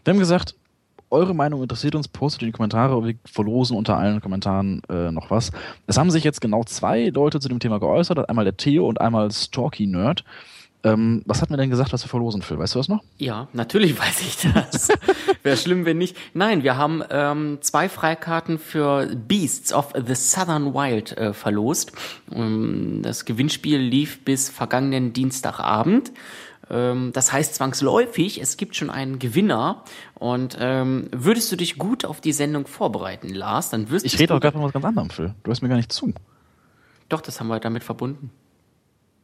[0.03, 0.56] Wir haben gesagt,
[1.09, 3.05] eure Meinung interessiert uns, postet in die Kommentare.
[3.05, 5.51] Wir verlosen unter allen Kommentaren äh, noch was.
[5.85, 8.29] Es haben sich jetzt genau zwei Leute zu dem Thema geäußert.
[8.29, 10.23] Einmal der Theo und einmal Stalky Nerd.
[10.83, 12.59] Ähm, was hat mir denn gesagt, was wir verlosen, Phil?
[12.59, 13.03] Weißt du das noch?
[13.17, 14.89] Ja, natürlich weiß ich das.
[15.43, 16.15] Wäre schlimm, wenn nicht.
[16.33, 21.93] Nein, wir haben ähm, zwei Freikarten für Beasts of the Southern Wild äh, verlost.
[22.31, 26.11] Ähm, das Gewinnspiel lief bis vergangenen Dienstagabend.
[26.69, 29.84] Ähm, das heißt zwangsläufig, es gibt schon einen Gewinner.
[30.15, 34.36] Und ähm, würdest du dich gut auf die Sendung vorbereiten, Lars, dann wirst Ich rede
[34.36, 35.34] auch gerade von was ganz anderem, Phil.
[35.43, 36.13] Du hörst mir gar nicht zu.
[37.10, 38.32] Doch, das haben wir damit verbunden.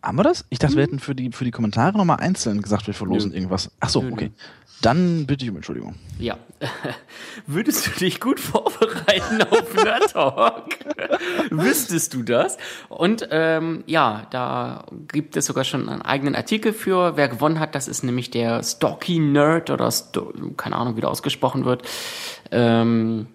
[0.03, 0.43] Haben wir das?
[0.49, 0.77] Ich dachte, hm.
[0.77, 3.37] wir hätten für die, für die Kommentare nochmal einzeln gesagt, wir verlosen nö.
[3.37, 3.71] irgendwas.
[3.79, 4.25] Ach so, nö, okay.
[4.25, 4.43] Nö.
[4.81, 5.95] Dann bitte ich um Entschuldigung.
[6.19, 6.37] Ja.
[7.47, 10.75] Würdest du dich gut vorbereiten auf Nerd Talk?
[11.51, 12.57] Wüsstest du das?
[12.89, 17.15] Und ähm, ja, da gibt es sogar schon einen eigenen Artikel für.
[17.15, 21.11] Wer gewonnen hat, das ist nämlich der Stocky Nerd oder Sto keine Ahnung, wie der
[21.11, 21.83] ausgesprochen wird.
[22.51, 23.27] Ähm,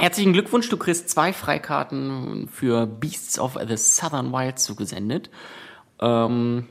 [0.00, 5.28] Herzlichen Glückwunsch, du kriegst zwei Freikarten für Beasts of the Southern Wild zugesendet.
[6.00, 6.66] Ähm,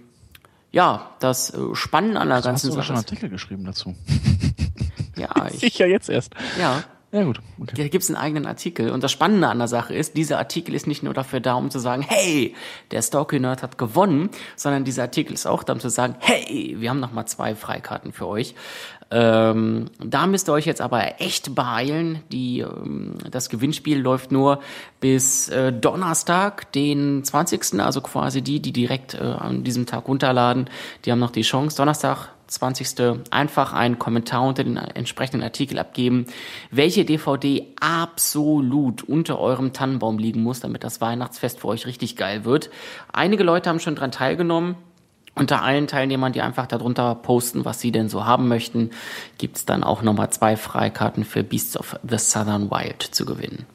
[0.72, 2.76] ja, das äh, Spannende an der ganzen Sache.
[2.76, 3.96] Du hast schon einen Artikel geschrieben dazu.
[5.18, 6.34] ja, ich, sicher jetzt erst.
[6.60, 6.84] Ja.
[7.12, 7.42] Ja, gut.
[7.60, 7.74] Okay.
[7.76, 8.92] Da gibt's einen eigenen Artikel.
[8.92, 11.72] Und das Spannende an der Sache ist, dieser Artikel ist nicht nur dafür da, um
[11.72, 12.56] zu sagen, hey,
[12.92, 16.76] der Stalky Nerd hat gewonnen, sondern dieser Artikel ist auch da, um zu sagen, hey,
[16.78, 18.54] wir haben noch mal zwei Freikarten für euch.
[19.12, 22.22] Ähm, da müsst ihr euch jetzt aber echt beeilen.
[22.32, 24.60] Die, ähm, das Gewinnspiel läuft nur
[25.00, 27.80] bis äh, Donnerstag, den 20.
[27.80, 30.70] Also quasi die, die direkt äh, an diesem Tag runterladen,
[31.06, 31.78] die haben noch die Chance.
[31.78, 33.30] Donnerstag, 20.
[33.32, 36.26] einfach einen Kommentar unter den entsprechenden Artikel abgeben,
[36.72, 42.46] welche DVD absolut unter eurem Tannenbaum liegen muss, damit das Weihnachtsfest für euch richtig geil
[42.46, 42.70] wird.
[43.14, 44.76] Einige Leute haben schon dran teilgenommen.
[45.40, 48.90] Unter allen Teilnehmern, die einfach darunter posten, was sie denn so haben möchten,
[49.38, 53.66] gibt's dann auch nochmal zwei Freikarten für Beasts of the Southern Wild zu gewinnen.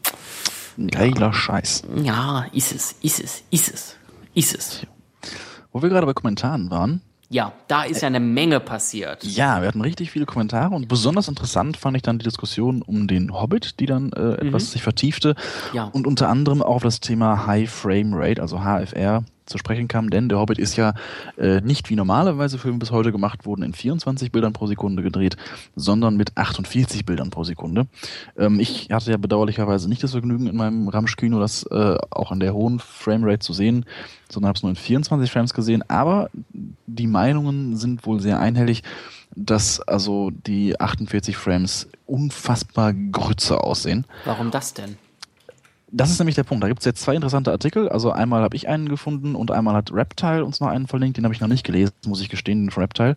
[0.77, 1.33] Geiler ja.
[1.33, 1.85] Scheiß.
[2.03, 3.97] Ja, ist es, ist es, ist es,
[4.35, 4.87] ist es.
[5.73, 7.01] Wo wir gerade bei Kommentaren waren,
[7.31, 9.25] ja, da ist ja eine Menge passiert.
[9.25, 13.09] Ja, wir hatten richtig viele Kommentare und besonders interessant fand ich dann die Diskussion um
[13.09, 14.69] den Hobbit, die dann äh, etwas mhm.
[14.69, 15.35] sich vertiefte
[15.73, 15.85] ja.
[15.85, 20.29] und unter anderem auch das Thema High Frame Rate, also HFR, zu sprechen kam, denn
[20.29, 20.95] der Hobbit ist ja
[21.37, 25.37] äh, nicht wie normalerweise Filme bis heute gemacht wurden, in 24 Bildern pro Sekunde gedreht,
[25.77, 27.87] sondern mit 48 Bildern pro Sekunde.
[28.37, 32.41] Ähm, ich hatte ja bedauerlicherweise nicht das Vergnügen, in meinem Ramsch-Kino das äh, auch an
[32.41, 33.85] der hohen Framerate zu sehen,
[34.31, 36.31] sondern habe es nur in 24 Frames gesehen, aber
[36.87, 38.83] die Meinungen sind wohl sehr einhellig,
[39.37, 44.07] dass also die 48 Frames unfassbar Grütze aussehen.
[44.25, 44.97] Warum das denn?
[45.97, 46.65] Das ist nämlich der Punkt.
[46.65, 47.89] Da gibt es jetzt zwei interessante Artikel.
[47.89, 51.17] Also einmal habe ich einen gefunden und einmal hat Reptile uns noch einen verlinkt.
[51.17, 53.15] Den habe ich noch nicht gelesen, muss ich gestehen, den von Reptile.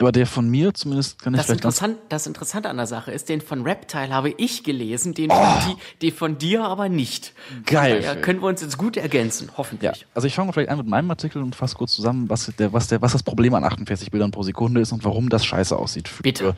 [0.00, 3.12] Aber der von mir zumindest kann ich das vielleicht interessant, Das Interessante an der Sache
[3.12, 5.34] ist, den von Reptile habe ich gelesen, den, oh.
[5.34, 7.34] von, die, den von dir aber nicht.
[7.66, 8.00] Geil.
[8.00, 10.00] Daher können wir uns jetzt gut ergänzen, hoffentlich.
[10.00, 12.72] Ja, also ich fange vielleicht an mit meinem Artikel und fasse kurz zusammen, was, der,
[12.72, 15.76] was, der, was das Problem an 48 Bildern pro Sekunde ist und warum das scheiße
[15.76, 16.08] aussieht.
[16.08, 16.56] Für, Bitte.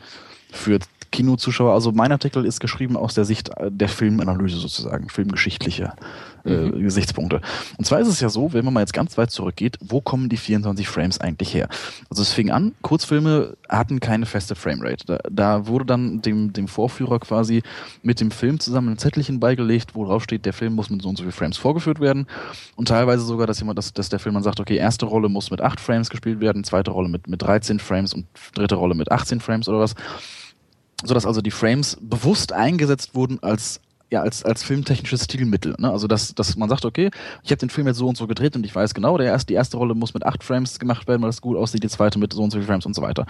[0.49, 0.79] Für
[1.17, 1.73] Kinozuschauer.
[1.73, 5.93] Also mein Artikel ist geschrieben aus der Sicht der Filmanalyse sozusagen, filmgeschichtliche
[6.45, 6.83] äh, mhm.
[6.83, 7.41] Gesichtspunkte.
[7.77, 10.29] Und zwar ist es ja so, wenn man mal jetzt ganz weit zurückgeht, wo kommen
[10.29, 11.69] die 24 Frames eigentlich her?
[12.11, 15.07] Also es fing an, Kurzfilme hatten keine feste Framerate.
[15.07, 17.63] Da, da wurde dann dem, dem Vorführer quasi
[18.03, 21.09] mit dem Film zusammen ein Zettelchen beigelegt, wo drauf steht, der Film muss mit so
[21.09, 22.27] und so viel Frames vorgeführt werden.
[22.75, 25.49] Und teilweise sogar, dass jemand, dass, dass der Film dann sagt, okay, erste Rolle muss
[25.49, 29.11] mit 8 Frames gespielt werden, zweite Rolle mit, mit 13 Frames und dritte Rolle mit
[29.11, 29.95] 18 Frames oder was
[31.03, 35.75] sodass also die Frames bewusst eingesetzt wurden als ja, als, als filmtechnisches Stilmittel.
[35.79, 35.91] Ne?
[35.91, 37.11] Also, dass, dass man sagt, okay,
[37.43, 39.47] ich habe den Film jetzt so und so gedreht und ich weiß genau, der erste,
[39.47, 42.17] die erste Rolle muss mit acht Frames gemacht werden, weil das gut aussieht, die zweite
[42.17, 43.25] mit so und so viel Frames und so weiter.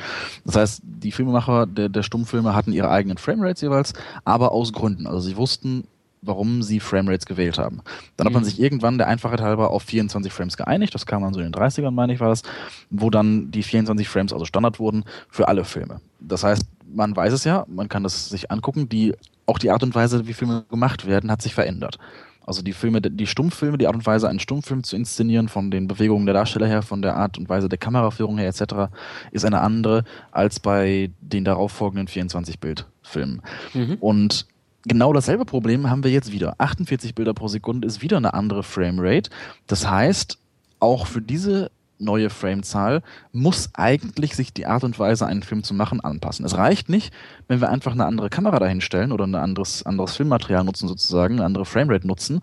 [0.46, 5.08] Das heißt, die Filmemacher der, der Stummfilme hatten ihre eigenen Framerates jeweils, aber aus Gründen.
[5.08, 5.86] Also sie wussten,
[6.22, 7.82] warum sie Framerates gewählt haben.
[8.16, 8.48] Dann hat man mhm.
[8.48, 11.60] sich irgendwann der Einfachheit halber auf 24 Frames geeinigt, das kam dann so in den
[11.60, 12.44] 30ern, meine ich, war das,
[12.92, 16.02] wo dann die 24 Frames also Standard wurden für alle Filme.
[16.20, 19.13] Das heißt, man weiß es ja, man kann das sich angucken, die,
[19.45, 21.97] auch die Art und Weise, wie Filme gemacht werden, hat sich verändert.
[22.45, 25.89] Also die Filme, die Stummfilme, die Art und Weise, einen Stummfilm zu inszenieren, von den
[25.89, 28.89] Bewegungen der Darsteller her, von der Art und Weise der Kameraführung her etc.,
[29.32, 33.41] ist eine andere als bei den darauffolgenden 24-Bild-Filmen.
[33.73, 33.97] Mhm.
[34.00, 34.47] Und
[34.84, 36.56] genau dasselbe Problem haben wir jetzt wieder.
[36.58, 39.30] 48 Bilder pro Sekunde ist wieder eine andere Framerate.
[39.67, 40.38] Das heißt,
[40.80, 41.69] auch für diese
[42.00, 46.46] neue Framezahl muss eigentlich sich die Art und Weise, einen Film zu machen, anpassen.
[46.46, 47.14] Es reicht nicht,
[47.48, 51.46] wenn wir einfach eine andere Kamera dahinstellen oder ein anderes, anderes Filmmaterial nutzen, sozusagen, eine
[51.46, 52.42] andere Framerate nutzen.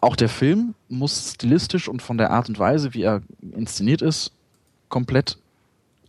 [0.00, 4.32] Auch der Film muss stilistisch und von der Art und Weise, wie er inszeniert ist,
[4.88, 5.38] komplett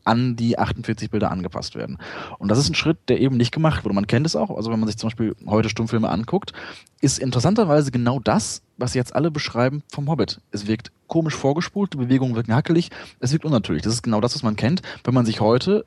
[0.06, 1.98] an die 48 Bilder angepasst werden.
[2.38, 3.96] Und das ist ein Schritt, der eben nicht gemacht wurde.
[3.96, 6.54] Man kennt es auch, also wenn man sich zum Beispiel heute Stummfilme anguckt,
[7.02, 10.39] ist interessanterweise genau das, was jetzt alle beschreiben vom Hobbit.
[10.52, 12.89] Es wirkt komisch vorgespult, die Bewegungen wirken hackelig,
[13.20, 13.84] es wirkt unnatürlich.
[13.84, 15.86] Das ist genau das, was man kennt, wenn man sich heute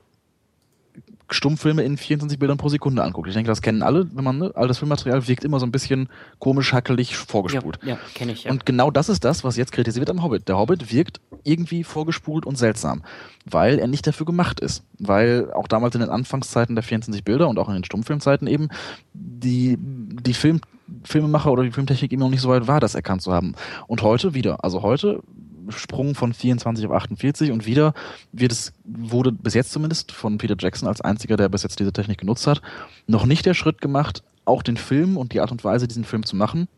[1.30, 3.28] Stummfilme in 24 Bildern pro Sekunde anguckt.
[3.28, 5.72] Ich denke, das kennen alle, wenn man, ne, all das Filmmaterial wirkt immer so ein
[5.72, 7.78] bisschen komisch, hackelig vorgespult.
[7.82, 8.50] Ja, ja kenne ich, ja.
[8.50, 10.48] Und genau das ist das, was jetzt kritisiert wird am Hobbit.
[10.48, 13.02] Der Hobbit wirkt irgendwie vorgespult und seltsam,
[13.44, 14.84] weil er nicht dafür gemacht ist.
[14.98, 18.68] Weil auch damals in den Anfangszeiten der 24 Bilder und auch in den Stummfilmzeiten eben
[19.12, 20.60] die, die Film,
[21.04, 23.54] Filmemacher oder die Filmtechnik eben noch nicht so weit war, das erkannt zu haben.
[23.86, 24.64] Und heute wieder.
[24.64, 25.22] Also heute
[25.70, 27.94] Sprung von 24 auf 48 und wieder
[28.32, 31.92] wird es, wurde bis jetzt zumindest von Peter Jackson als einziger, der bis jetzt diese
[31.92, 32.62] Technik genutzt hat,
[33.06, 36.24] noch nicht der Schritt gemacht, auch den Film und die Art und Weise, diesen Film
[36.24, 36.68] zu machen,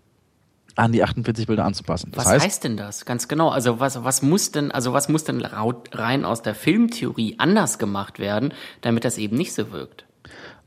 [0.76, 2.11] an die 48 Bilder anzupassen.
[2.12, 3.05] Das was heißt, heißt denn das?
[3.05, 3.50] Ganz genau.
[3.50, 8.18] Also was, was muss denn, also was muss denn rein aus der Filmtheorie anders gemacht
[8.18, 10.05] werden, damit das eben nicht so wirkt?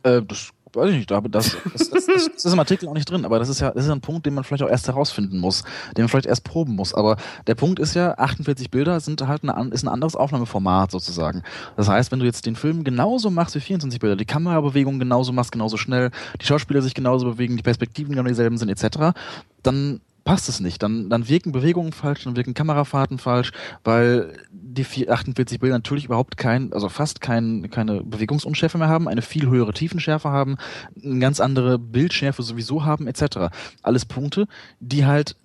[0.04, 3.10] Äh, das weiß ich nicht, aber das, das, das, das, ist im Artikel auch nicht
[3.10, 5.40] drin, aber das ist ja, das ist ein Punkt, den man vielleicht auch erst herausfinden
[5.40, 5.64] muss,
[5.96, 6.94] den man vielleicht erst proben muss.
[6.94, 11.44] Aber der Punkt ist ja, 48 Bilder sind halt eine, ist ein anderes Aufnahmeformat sozusagen.
[11.76, 15.32] Das heißt, wenn du jetzt den Film genauso machst wie 24 Bilder, die Kamerabewegung genauso
[15.32, 19.16] machst, genauso schnell, die Schauspieler sich genauso bewegen, die Perspektiven genau dieselben sind, etc.,
[19.62, 20.82] dann passt es nicht.
[20.84, 23.52] Dann, dann wirken Bewegungen falsch, dann wirken Kamerafahrten falsch,
[23.84, 24.34] weil
[24.74, 29.48] die 48 Bilder natürlich überhaupt kein, also fast kein, keine Bewegungsunschärfe mehr haben, eine viel
[29.48, 30.58] höhere Tiefenschärfe haben,
[31.02, 33.50] eine ganz andere Bildschärfe sowieso haben, etc.
[33.82, 34.48] Alles Punkte,
[34.80, 35.36] die halt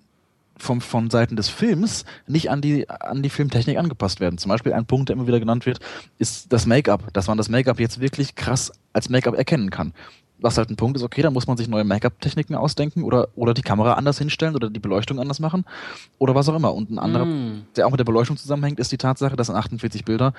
[0.57, 4.37] vom, von Seiten des Films nicht an die, an die Filmtechnik angepasst werden.
[4.37, 5.79] Zum Beispiel ein Punkt, der immer wieder genannt wird,
[6.17, 9.93] ist das Make-up, dass man das Make-up jetzt wirklich krass als Make-up erkennen kann
[10.41, 13.53] was halt ein Punkt ist, okay, da muss man sich neue Make-up-Techniken ausdenken oder, oder
[13.53, 15.65] die Kamera anders hinstellen oder die Beleuchtung anders machen
[16.17, 16.73] oder was auch immer.
[16.73, 17.67] Und ein anderer, mm.
[17.75, 20.33] der auch mit der Beleuchtung zusammenhängt, ist die Tatsache, dass in 48 Bilder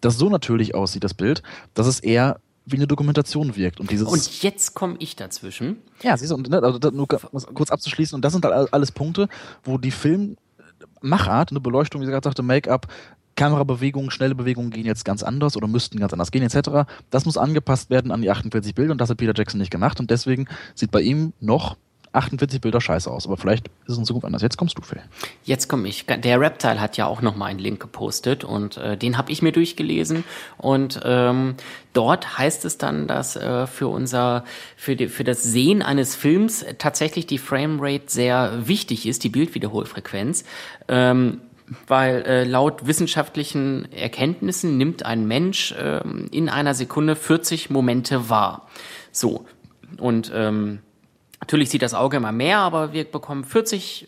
[0.00, 1.42] das so natürlich aussieht, das Bild,
[1.74, 3.80] dass es eher wie eine Dokumentation wirkt.
[3.80, 5.78] Und, dieses und jetzt komme ich dazwischen.
[6.02, 9.28] Ja, siehst du, und, ne, also, nur kurz abzuschließen, und das sind halt alles Punkte,
[9.62, 12.88] wo die Filmmachart, eine Beleuchtung, wie sie gerade sagte, Make-up,
[13.36, 16.88] Kamerabewegungen, schnelle Bewegungen gehen jetzt ganz anders oder müssten ganz anders gehen etc.
[17.10, 20.00] Das muss angepasst werden an die 48 Bilder und das hat Peter Jackson nicht gemacht
[20.00, 21.76] und deswegen sieht bei ihm noch
[22.14, 24.42] 48 Bilder scheiße aus, aber vielleicht ist es in Zukunft anders.
[24.42, 25.00] Jetzt kommst du, Phil.
[25.42, 26.06] Jetzt komme ich.
[26.06, 29.42] Der Reptile hat ja auch noch mal einen Link gepostet und äh, den habe ich
[29.42, 30.24] mir durchgelesen
[30.56, 31.56] und ähm,
[31.92, 34.44] dort heißt es dann, dass äh, für unser
[34.76, 40.44] für die, für das Sehen eines Films tatsächlich die Framerate sehr wichtig ist, die Bildwiederholfrequenz.
[40.88, 41.40] Ähm,
[41.86, 46.00] weil äh, laut wissenschaftlichen Erkenntnissen nimmt ein Mensch äh,
[46.30, 48.68] in einer Sekunde 40 Momente wahr.
[49.12, 49.46] So.
[49.98, 50.80] Und ähm,
[51.44, 54.06] Natürlich sieht das Auge immer mehr, aber wir bekommen 40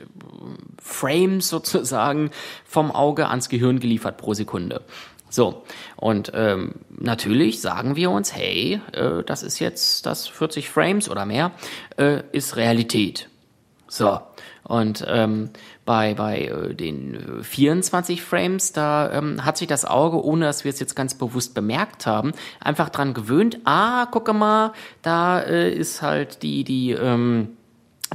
[0.83, 2.31] Frames sozusagen
[2.65, 4.81] vom Auge ans Gehirn geliefert pro Sekunde.
[5.29, 5.65] So,
[5.97, 11.27] und ähm, natürlich sagen wir uns, hey, äh, das ist jetzt das 40 Frames oder
[11.27, 11.53] mehr,
[11.99, 13.29] äh, ist Realität.
[13.87, 14.19] So,
[14.63, 15.51] und ähm,
[15.87, 20.71] bei, bei äh, den 24 Frames, da ähm, hat sich das Auge, ohne dass wir
[20.71, 26.03] es jetzt ganz bewusst bemerkt haben, einfach dran gewöhnt, ah, gucke mal, da äh, ist
[26.03, 27.57] halt die, die, ähm,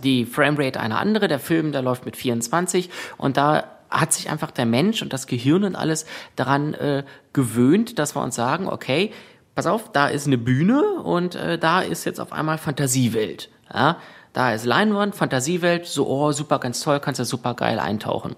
[0.04, 4.52] die Framerate eine andere, der Film, der läuft mit 24 und da hat sich einfach
[4.52, 6.06] der Mensch und das Gehirn und alles
[6.36, 7.04] daran äh,
[7.34, 9.12] gewöhnt, dass wir uns sagen, okay,
[9.56, 13.50] pass auf, da ist eine Bühne und äh, da ist jetzt auf einmal Fantasiewelt.
[13.74, 13.98] Ja?
[14.34, 18.36] Da ist Leinwand, Fantasiewelt, so, oh, super, ganz toll, kannst du super geil eintauchen.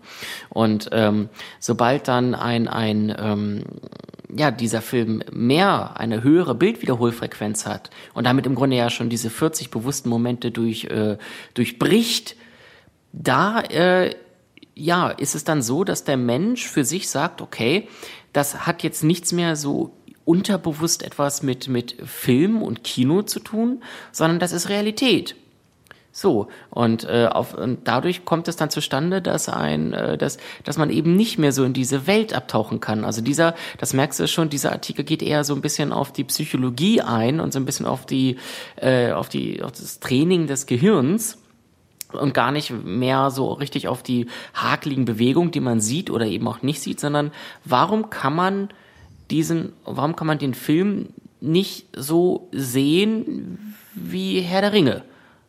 [0.50, 1.30] Und ähm,
[1.60, 3.64] sobald dann ein, ein ähm,
[4.36, 9.30] ja, dieser Film mehr, eine höhere Bildwiederholfrequenz hat und damit im Grunde ja schon diese
[9.30, 11.18] 40 bewussten Momente durch, äh,
[11.54, 12.36] durchbricht,
[13.12, 14.16] da äh,
[14.76, 17.88] ja, ist es dann so, dass der Mensch für sich sagt, okay,
[18.32, 23.84] das hat jetzt nichts mehr so unterbewusst etwas mit, mit Film und Kino zu tun,
[24.12, 25.36] sondern das ist Realität.
[26.16, 30.78] So, und, äh, auf, und dadurch kommt es dann zustande, dass ein, äh, dass, dass
[30.78, 33.04] man eben nicht mehr so in diese Welt abtauchen kann.
[33.04, 36.24] Also dieser, das merkst du schon, dieser Artikel geht eher so ein bisschen auf die
[36.24, 38.38] Psychologie ein und so ein bisschen auf die,
[38.76, 41.40] äh, auf die, auf das Training des Gehirns
[42.12, 46.48] und gar nicht mehr so richtig auf die hakeligen Bewegungen, die man sieht oder eben
[46.48, 47.32] auch nicht sieht, sondern
[47.66, 48.70] warum kann man
[49.32, 51.10] diesen, warum kann man den Film
[51.42, 55.04] nicht so sehen wie Herr der Ringe?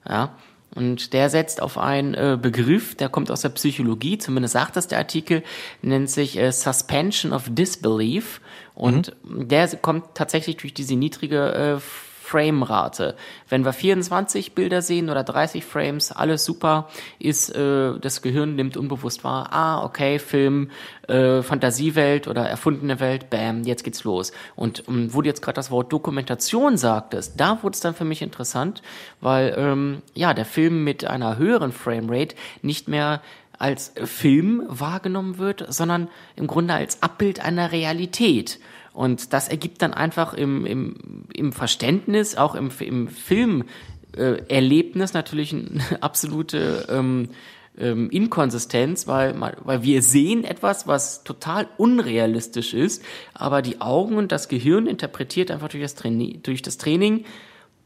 [0.09, 0.31] Ja.
[0.75, 4.89] Und der setzt auf einen äh, Begriff, der kommt aus der Psychologie, zumindest sagt das
[4.89, 5.43] der Artikel,
[5.83, 8.41] nennt sich äh, Suspension of Disbelief.
[8.75, 9.49] Und mhm.
[9.49, 11.81] der kommt tatsächlich durch diese niedrige äh,
[12.25, 13.17] Framerate.
[13.51, 18.79] Wenn wir 24 Bilder sehen oder 30 Frames, alles super, ist äh, das Gehirn nimmt
[18.79, 20.71] unbewusst wahr, ah, okay, Film,
[21.07, 24.33] äh, Fantasiewelt oder erfundene Welt, bam, jetzt geht's los.
[24.57, 28.07] Und um, wo du jetzt gerade das Wort Dokumentation sagtest, da wurde es dann für
[28.07, 28.81] mich interessant,
[29.21, 33.21] weil ähm, ja, der Film mit einer höheren Framerate nicht mehr
[33.59, 38.59] als Film wahrgenommen wird, sondern im Grunde als Abbild einer Realität.
[38.95, 45.53] Und das ergibt dann einfach im, im, im Verständnis, auch im, im Filmerlebnis äh, natürlich
[45.53, 47.31] eine absolute ähm,
[47.77, 53.03] ähm, Inkonsistenz, weil, weil wir sehen etwas, was total unrealistisch ist,
[53.35, 57.25] aber die Augen und das Gehirn interpretiert einfach durch das, Training, durch das Training,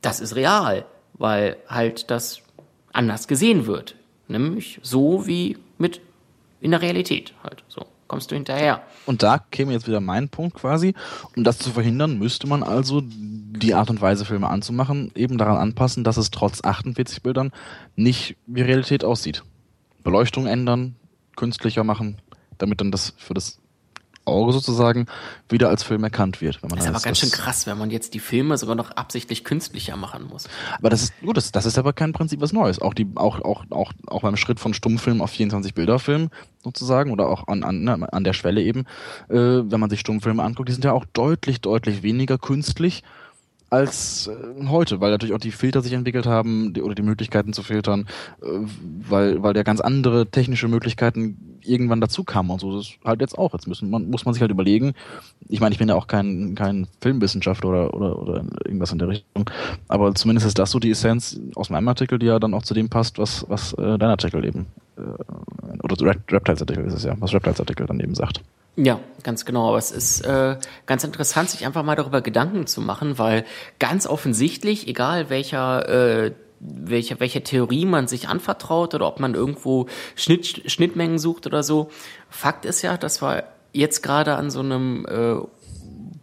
[0.03, 2.43] das ist real, weil halt das
[2.93, 3.97] anders gesehen wird.
[4.29, 6.03] Nämlich so wie mit
[6.61, 8.83] in der Realität halt so kommst du hinterher.
[9.07, 10.95] Und da käme jetzt wieder mein Punkt quasi.
[11.37, 15.59] Um das zu verhindern, müsste man also die Art und Weise, Filme anzumachen, eben daran
[15.59, 17.53] anpassen, dass es trotz 48 Bildern
[17.95, 19.45] nicht wie Realität aussieht.
[20.03, 20.97] Beleuchtung ändern,
[21.37, 22.19] künstlicher machen,
[22.57, 23.61] damit dann das für das
[24.29, 25.07] Auge sozusagen
[25.49, 26.63] wieder als Film erkannt wird.
[26.63, 28.91] Wenn man das ist aber ganz schön krass, wenn man jetzt die Filme sogar noch
[28.93, 30.49] absichtlich künstlicher machen muss.
[30.79, 32.81] Aber das ist gut, das, das ist aber kein Prinzip was Neues.
[32.81, 36.31] Auch die, auch, auch, auch, auch beim Schritt von Stummfilm auf 24 Bilderfilm
[36.63, 38.81] sozusagen oder auch an, an, ne, an der Schwelle eben,
[39.29, 43.03] äh, wenn man sich Stummfilme anguckt, die sind ja auch deutlich, deutlich weniger künstlich
[43.71, 47.53] als äh, heute, weil natürlich auch die Filter sich entwickelt haben die, oder die Möglichkeiten
[47.53, 48.07] zu filtern,
[48.43, 48.47] äh,
[49.09, 53.21] weil weil ja ganz andere technische Möglichkeiten irgendwann dazu kamen und so das ist halt
[53.21, 53.53] jetzt auch.
[53.53, 54.95] Jetzt müssen man muss man sich halt überlegen.
[55.49, 59.09] Ich meine, ich bin ja auch kein kein Filmwissenschaftler oder oder oder irgendwas in der
[59.09, 59.51] Richtung,
[59.89, 62.75] aber zumindest ist das so die Essenz aus meinem Artikel, die ja dann auch zu
[62.75, 65.03] dem passt, was was äh, dein Artikel eben äh,
[65.83, 68.41] oder Reptiles Artikel ist es ja, was Reptiles Artikel dann eben sagt.
[68.81, 69.69] Ja, ganz genau.
[69.69, 73.45] Aber es ist äh, ganz interessant, sich einfach mal darüber Gedanken zu machen, weil
[73.81, 79.87] ganz offensichtlich, egal welcher äh, welche, welche Theorie man sich anvertraut oder ob man irgendwo
[80.15, 81.89] Schnitt, Schnittmengen sucht oder so.
[82.31, 85.37] Fakt ist ja, dass wir jetzt gerade an so einem äh,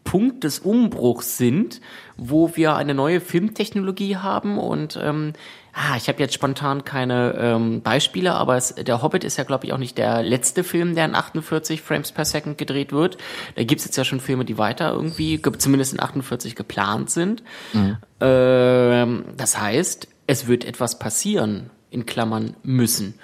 [0.04, 1.82] Punkt des Umbruchs sind,
[2.18, 5.34] wo wir eine neue Filmtechnologie haben und ähm,
[5.76, 9.66] ah, ich habe jetzt spontan keine ähm, Beispiele, aber es, der Hobbit ist ja, glaube
[9.66, 13.18] ich, auch nicht der letzte Film, der in 48 Frames per Second gedreht wird.
[13.56, 17.44] Da gibt's jetzt ja schon Filme, die weiter irgendwie, zumindest in 48 geplant sind.
[17.74, 17.98] Mhm.
[18.22, 23.16] Ähm, das heißt, es wird etwas passieren, in Klammern müssen.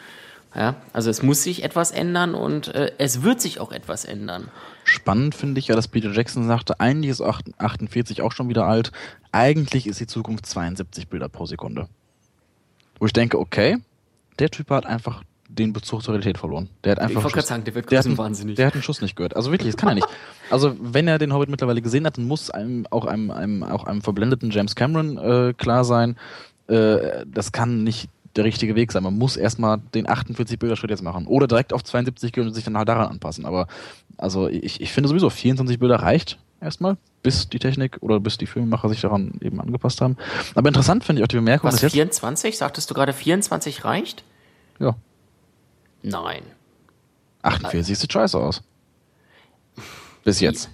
[0.54, 4.50] Ja, also es muss sich etwas ändern und äh, es wird sich auch etwas ändern.
[4.84, 8.92] Spannend finde ich ja, dass Peter Jackson sagte, eigentlich ist 48 auch schon wieder alt.
[9.32, 11.88] Eigentlich ist die Zukunft 72 Bilder pro Sekunde.
[13.02, 13.80] Wo ich denke, okay,
[14.38, 16.70] der Typ hat einfach den Bezug zur Realität verloren.
[16.84, 17.18] Der hat einfach.
[17.18, 18.58] Ich wollte gerade sagen, der wird der hat, wahnsinnig.
[18.58, 19.36] Der hat einen Schuss nicht gehört.
[19.36, 20.08] Also wirklich, das kann er nicht.
[20.52, 23.86] Also wenn er den Hobbit mittlerweile gesehen hat, dann muss einem auch einem, einem auch
[23.86, 26.18] einem verblendeten James Cameron äh, klar sein,
[26.68, 29.02] äh, das kann nicht der richtige Weg sein.
[29.02, 31.26] Man muss erstmal den 48 Bilder Schritt jetzt machen.
[31.26, 33.46] Oder direkt auf 72 gehen und sich dann halt daran anpassen.
[33.46, 33.68] Aber
[34.18, 38.46] also ich, ich finde sowieso 24 Bilder reicht erstmal, bis die Technik oder bis die
[38.46, 40.18] Filmemacher sich daran eben angepasst haben.
[40.56, 42.58] Aber interessant finde ich auch die Bemerkung, Was, 24?
[42.58, 44.24] Sagtest du gerade 24 reicht?
[44.80, 44.96] Ja.
[46.04, 46.44] Nein.
[47.42, 48.62] 48 sieht scheiße aus.
[50.24, 50.70] Bis jetzt.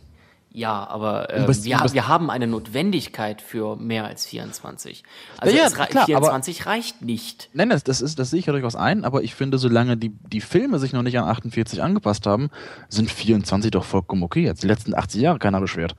[0.57, 5.03] Ja, aber äh, bist- wir, wir haben eine Notwendigkeit für mehr als 24.
[5.37, 7.49] Also Ja, ja, klar, aber- 24 reicht nicht.
[7.53, 10.09] Nein, das, das, ist, das sehe ich ja durchaus ein, aber ich finde, solange die,
[10.09, 12.49] die Filme sich noch nicht an 48 angepasst haben,
[12.89, 14.45] sind 24 doch vollkommen okay.
[14.45, 15.95] Jetzt die letzten 80 Jahre keiner beschwert.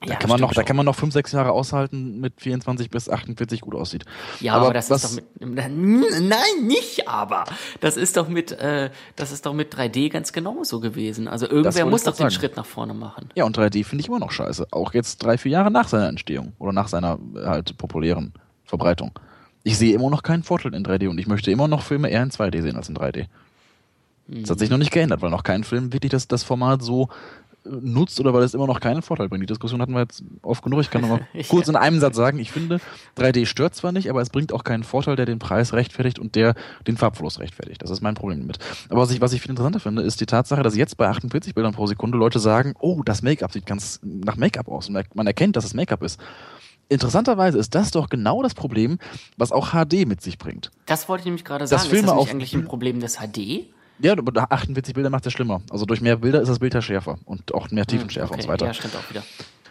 [0.00, 2.88] Da, Ja, kann man noch, da kann man noch 5, 6 Jahre aushalten mit 24
[2.88, 4.04] bis 48 gut aussieht.
[4.38, 7.44] Ja, aber, aber das was- ist doch mit Nein, nicht aber.
[7.80, 11.26] Das ist doch mit äh, das ist doch mit 3D ganz genauso gewesen.
[11.26, 12.30] Also irgendwer muss doch den.
[12.30, 13.30] Schritt nach vorne machen.
[13.34, 14.68] Ja, und 3D finde ich immer noch scheiße.
[14.70, 18.34] Auch jetzt drei, vier Jahre nach seiner Entstehung oder nach seiner äh, halt populären
[18.64, 19.18] Verbreitung.
[19.64, 22.22] Ich sehe immer noch keinen Vorteil in 3D und ich möchte immer noch Filme eher
[22.22, 23.26] in 2D sehen als in 3D.
[24.28, 27.08] Das hat sich noch nicht geändert, weil noch kein Film wirklich das, das Format so
[27.80, 29.42] nutzt oder weil es immer noch keinen Vorteil bringt.
[29.42, 30.80] Die Diskussion hatten wir jetzt oft genug.
[30.80, 32.80] Ich kann noch mal kurz in einem Satz sagen, ich finde,
[33.16, 36.34] 3D stört zwar nicht, aber es bringt auch keinen Vorteil, der den Preis rechtfertigt und
[36.34, 36.54] der
[36.86, 37.82] den Farbverlust rechtfertigt.
[37.82, 38.58] Das ist mein Problem damit.
[38.88, 41.54] Aber was ich, was ich viel interessanter finde, ist die Tatsache, dass jetzt bei 48
[41.54, 45.26] Bildern pro Sekunde Leute sagen, oh, das Make-up sieht ganz nach Make-up aus und man
[45.26, 46.18] erkennt, dass es Make-up ist.
[46.90, 48.98] Interessanterweise ist das doch genau das Problem,
[49.36, 50.70] was auch HD mit sich bringt.
[50.86, 51.82] Das wollte ich nämlich gerade Das sagen.
[51.82, 53.66] ist Filme das nicht auf- eigentlich ein Problem des HD?
[54.00, 55.60] Ja, aber 48 Bilder macht es schlimmer.
[55.70, 58.48] Also durch mehr Bilder ist das Bild ja schärfer und auch mehr Tiefenschärfe und so
[58.48, 58.66] weiter.
[58.66, 59.22] Ja, stimmt auch wieder.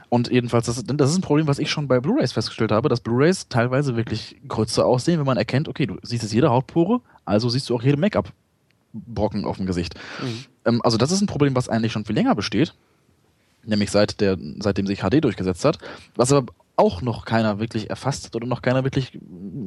[0.09, 2.88] Und jedenfalls, das ist, das ist ein Problem, was ich schon bei Blu-Rays festgestellt habe,
[2.88, 7.01] dass Blu-Rays teilweise wirklich größer aussehen, wenn man erkennt, okay, du siehst jetzt jede Hautpore,
[7.25, 9.95] also siehst du auch jede Make-up-Brocken auf dem Gesicht.
[10.65, 12.73] Ähm, also das ist ein Problem, was eigentlich schon viel länger besteht,
[13.63, 15.78] nämlich seit der, seitdem sich HD durchgesetzt hat,
[16.15, 19.19] was aber auch noch keiner wirklich erfasst hat oder noch keiner wirklich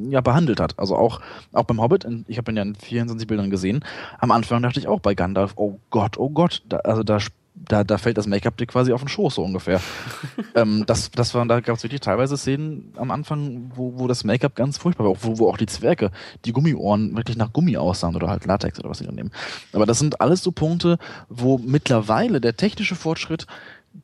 [0.09, 0.79] ja, behandelt hat.
[0.79, 3.83] Also auch, auch beim Hobbit, ich habe ihn ja in 24 Bildern gesehen,
[4.19, 7.19] am Anfang dachte ich auch bei Gandalf, oh Gott, oh Gott, da, also da,
[7.53, 9.81] da, da fällt das Make-up dir quasi auf den Schoß, so ungefähr.
[10.55, 14.23] ähm, das, das waren, da gab es wirklich teilweise Szenen am Anfang, wo, wo das
[14.23, 16.11] Make-up ganz furchtbar war, wo, wo auch die Zwerge,
[16.45, 19.31] die Gummiohren wirklich nach Gummi aussahen oder halt Latex oder was sie da nehmen.
[19.73, 20.97] Aber das sind alles so Punkte,
[21.27, 23.47] wo mittlerweile der technische Fortschritt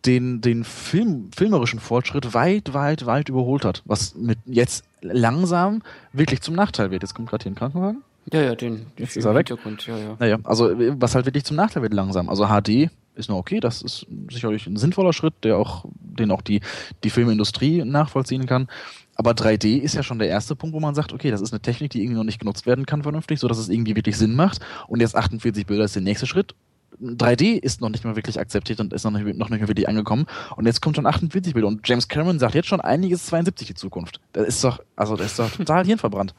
[0.06, 3.84] den, den Film, filmerischen Fortschritt weit, weit, weit überholt hat.
[3.86, 5.82] Was mit jetzt langsam
[6.14, 7.04] wirklich zum Nachteil wird.
[7.04, 8.04] Jetzt kommt gerade hier ein Krankenwagen.
[8.32, 9.48] Ja, ja, den Jetzt ist er weg.
[9.48, 10.18] Hintergrund, ja, ja.
[10.20, 12.28] Naja, also was halt wirklich zum Nachteil wird langsam.
[12.30, 16.42] Also HD ist nur okay, das ist sicherlich ein sinnvoller Schritt, der auch, den auch
[16.42, 16.62] die,
[17.04, 18.68] die Filmindustrie nachvollziehen kann.
[19.16, 21.60] Aber 3D ist ja schon der erste Punkt, wo man sagt, okay, das ist eine
[21.60, 24.36] Technik, die irgendwie noch nicht genutzt werden kann vernünftig, so dass es irgendwie wirklich Sinn
[24.36, 24.60] macht.
[24.88, 26.54] Und jetzt 48 Bilder ist der nächste Schritt.
[27.02, 29.88] 3D ist noch nicht mal wirklich akzeptiert und ist noch nicht, noch nicht mehr wirklich
[29.88, 30.26] angekommen.
[30.56, 31.68] Und jetzt kommt schon 48 Bilder.
[31.68, 34.20] Und James Cameron sagt jetzt schon, einiges 72 die Zukunft.
[34.34, 36.34] Das ist doch, also das ist doch total hirnverbrannt.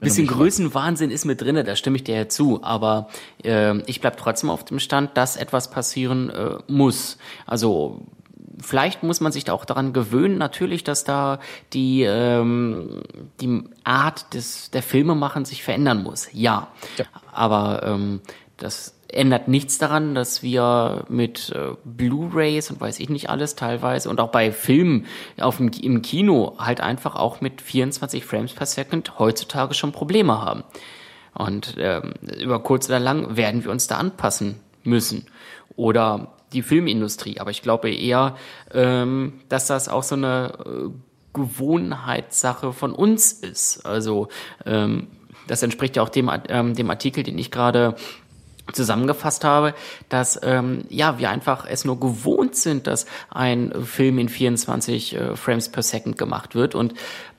[0.00, 0.26] Du Bisschen.
[0.26, 3.08] Größenwahnsinn ist mit drinne, da stimme ich dir ja zu, aber
[3.44, 7.16] äh, ich bleib trotzdem auf dem Stand, dass etwas passieren äh, muss.
[7.46, 8.02] Also
[8.60, 11.38] vielleicht muss man sich da auch daran gewöhnen, natürlich, dass da
[11.72, 13.02] die, ähm,
[13.40, 16.28] die Art des, der Filmemachen sich verändern muss.
[16.32, 16.68] Ja.
[16.96, 17.04] Ja.
[17.32, 18.20] Aber ähm,
[18.56, 24.10] das ändert nichts daran, dass wir mit äh, Blu-rays und weiß ich nicht alles teilweise
[24.10, 25.06] und auch bei Filmen
[25.40, 30.40] auf dem, im Kino halt einfach auch mit 24 Frames per Second heutzutage schon Probleme
[30.40, 30.64] haben.
[31.34, 35.26] Und ähm, über kurz oder lang werden wir uns da anpassen müssen.
[35.76, 37.40] Oder die Filmindustrie.
[37.40, 38.36] Aber ich glaube eher,
[38.72, 40.90] ähm, dass das auch so eine äh,
[41.32, 43.84] Gewohnheitssache von uns ist.
[43.84, 44.28] Also
[44.64, 45.08] ähm,
[45.46, 47.96] das entspricht ja auch dem, ähm, dem Artikel, den ich gerade
[48.72, 49.74] zusammengefasst habe,
[50.08, 55.36] dass ähm, ja wir einfach es nur gewohnt sind, dass ein Film in 24 äh,
[55.36, 56.94] Frames per Second gemacht wird und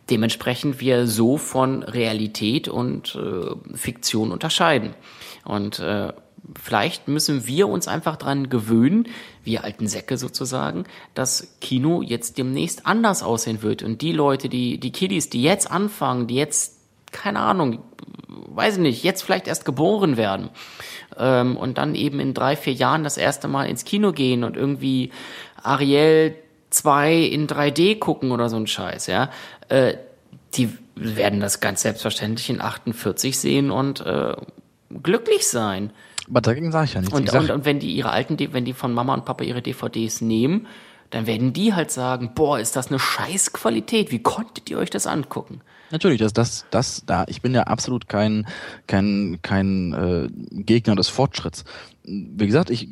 [0.10, 4.94] dementsprechend wir so von Realität und äh, Fiktion unterscheiden.
[5.44, 6.14] Und äh,
[6.62, 9.08] vielleicht müssen wir uns einfach dran gewöhnen,
[9.44, 13.84] wir alten Säcke sozusagen, dass Kino jetzt demnächst anders aussehen wird.
[13.84, 16.78] Und die Leute, die, die Kiddies, die jetzt anfangen, die jetzt,
[17.12, 17.80] keine Ahnung,
[18.28, 20.50] weiß ich nicht, jetzt vielleicht erst geboren werden
[21.18, 24.58] ähm, und dann eben in drei, vier Jahren das erste Mal ins Kino gehen und
[24.58, 25.12] irgendwie
[25.62, 26.36] Ariel
[26.70, 29.30] 2 in 3D gucken oder so ein Scheiß, ja,
[29.70, 29.96] äh,
[30.54, 34.34] die werden das ganz selbstverständlich in 48 sehen und äh,
[35.04, 35.92] glücklich sein.
[36.30, 37.14] Aber dagegen sage ich ja nichts.
[37.14, 40.22] Und, und, und wenn die ihre alten, wenn die von Mama und Papa ihre DVDs
[40.22, 40.68] nehmen,
[41.16, 45.08] dann werden die halt sagen, boah, ist das eine Scheißqualität, wie konntet ihr euch das
[45.08, 45.62] angucken?
[45.90, 48.46] Natürlich, das, das, das, da, ich bin ja absolut kein,
[48.86, 50.28] kein, kein äh,
[50.64, 51.64] Gegner des Fortschritts.
[52.04, 52.90] Wie gesagt, ich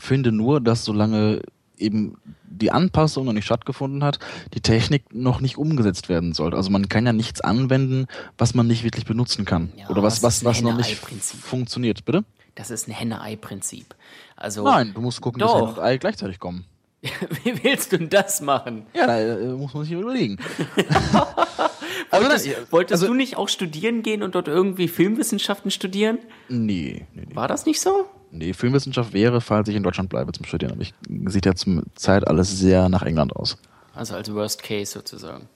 [0.00, 1.42] finde nur, dass solange
[1.76, 4.20] eben die Anpassung noch nicht stattgefunden hat,
[4.54, 6.56] die Technik noch nicht umgesetzt werden sollte.
[6.56, 8.06] Also man kann ja nichts anwenden,
[8.38, 9.70] was man nicht wirklich benutzen kann.
[9.76, 12.06] Ja, Oder was, was, was noch nicht funktioniert.
[12.06, 12.24] Bitte?
[12.54, 13.94] Das ist ein Henne-Ei-Prinzip.
[14.34, 15.60] Also, Nein, du musst gucken, dass Doch.
[15.60, 16.64] Henne und Ei gleichzeitig kommen.
[17.44, 18.86] wie willst du denn das machen?
[18.94, 20.38] Ja, da äh, muss man sich überlegen.
[22.10, 26.18] also, Wolltest, also, du nicht auch studieren gehen und dort irgendwie Filmwissenschaften studieren?
[26.48, 27.36] Nee, nee, nee.
[27.36, 28.06] War das nicht so?
[28.30, 30.72] Nee, Filmwissenschaft wäre, falls ich in Deutschland bleibe zum Studieren.
[30.72, 30.94] Aber ich
[31.26, 33.56] sieht ja zum Zeit alles sehr nach England aus.
[33.94, 35.48] Also als Worst Case sozusagen.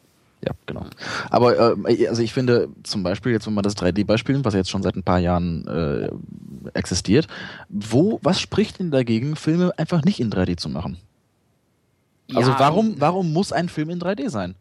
[0.43, 0.87] Ja, genau.
[1.29, 4.71] Aber äh, also ich finde zum Beispiel, jetzt wenn man das 3D-Beispiel nimmt, was jetzt
[4.71, 6.09] schon seit ein paar Jahren äh,
[6.73, 7.27] existiert,
[7.69, 10.97] wo, was spricht denn dagegen, Filme einfach nicht in 3D zu machen?
[12.35, 14.55] Also Ja, warum, warum muss ein Film in 3D sein?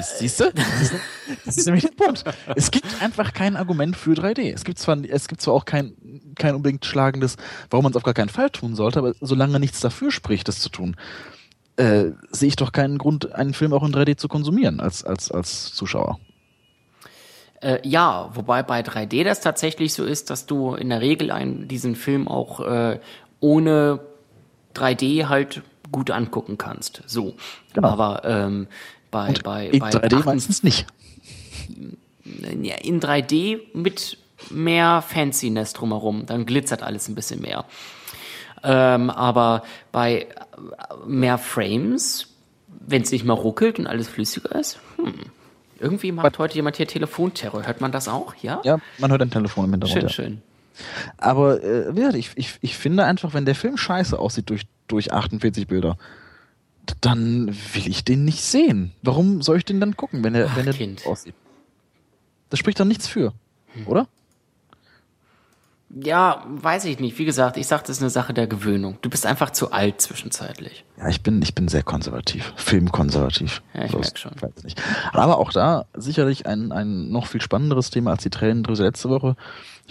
[0.00, 0.44] Siehst, du?
[1.44, 2.24] Das ist nämlich der Punkt.
[2.56, 4.52] Es gibt einfach kein Argument für 3D.
[4.52, 5.94] Es gibt zwar, es gibt zwar auch kein,
[6.34, 7.36] kein unbedingt schlagendes,
[7.70, 10.60] warum man es auf gar keinen Fall tun sollte, aber solange nichts dafür spricht, das
[10.60, 10.96] zu tun,
[11.76, 15.30] äh, sehe ich doch keinen Grund, einen Film auch in 3D zu konsumieren als, als,
[15.30, 16.18] als Zuschauer.
[17.60, 21.68] Äh, ja, wobei bei 3D das tatsächlich so ist, dass du in der Regel einen,
[21.68, 22.98] diesen Film auch äh,
[23.40, 24.00] ohne
[24.74, 27.02] 3D halt gut angucken kannst.
[27.06, 27.34] So.
[27.74, 27.88] Genau.
[27.88, 28.66] Aber ähm,
[29.10, 30.86] bei, Und bei, in bei 3D 28 meistens nicht.
[32.24, 34.18] in 3D mit
[34.50, 36.26] mehr Fanciness drumherum.
[36.26, 37.64] Dann glitzert alles ein bisschen mehr.
[38.64, 40.26] Ähm, aber bei äh,
[41.06, 42.28] mehr Frames,
[42.68, 45.14] wenn es nicht mal ruckelt und alles flüssiger ist, hm.
[45.82, 47.66] Irgendwie macht heute jemand hier Telefonterror.
[47.66, 48.36] Hört man das auch?
[48.40, 48.60] Ja?
[48.62, 50.00] Ja, man hört ein Telefon im Hintergrund.
[50.00, 50.08] Schön, ja.
[50.08, 50.42] schön.
[51.18, 55.66] Aber äh, ich, ich, ich finde einfach, wenn der Film scheiße aussieht durch, durch 48
[55.66, 55.96] Bilder,
[57.00, 58.92] dann will ich den nicht sehen.
[59.02, 61.06] Warum soll ich den dann gucken, wenn er Ach, wenn er Kind.
[61.06, 61.34] aussieht?
[62.50, 63.32] Das spricht doch nichts für,
[63.86, 64.08] oder?
[65.94, 67.18] Ja, weiß ich nicht.
[67.18, 68.96] Wie gesagt, ich sag, das ist eine Sache der Gewöhnung.
[69.02, 70.86] Du bist einfach zu alt zwischenzeitlich.
[70.96, 73.62] Ja, ich bin, ich bin sehr konservativ, filmkonservativ.
[73.74, 74.32] Ja, ich So, merk das schon.
[74.40, 74.80] weiß nicht.
[75.12, 79.36] Aber auch da sicherlich ein, ein noch viel spannenderes Thema als die Tränendrüse letzte Woche.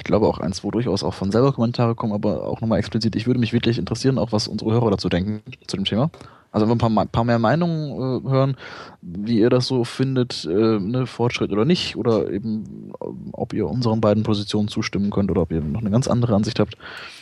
[0.01, 3.15] Ich glaube auch eins, wo durchaus auch von selber Kommentare kommen, aber auch nochmal explizit.
[3.15, 6.09] Ich würde mich wirklich interessieren, auch was unsere Hörer dazu denken, zu dem Thema.
[6.51, 8.57] Also einfach ein paar, paar mehr Meinungen äh, hören,
[9.03, 12.91] wie ihr das so findet, äh, ne, Fortschritt oder nicht, oder eben,
[13.31, 16.59] ob ihr unseren beiden Positionen zustimmen könnt oder ob ihr noch eine ganz andere Ansicht
[16.59, 16.75] habt.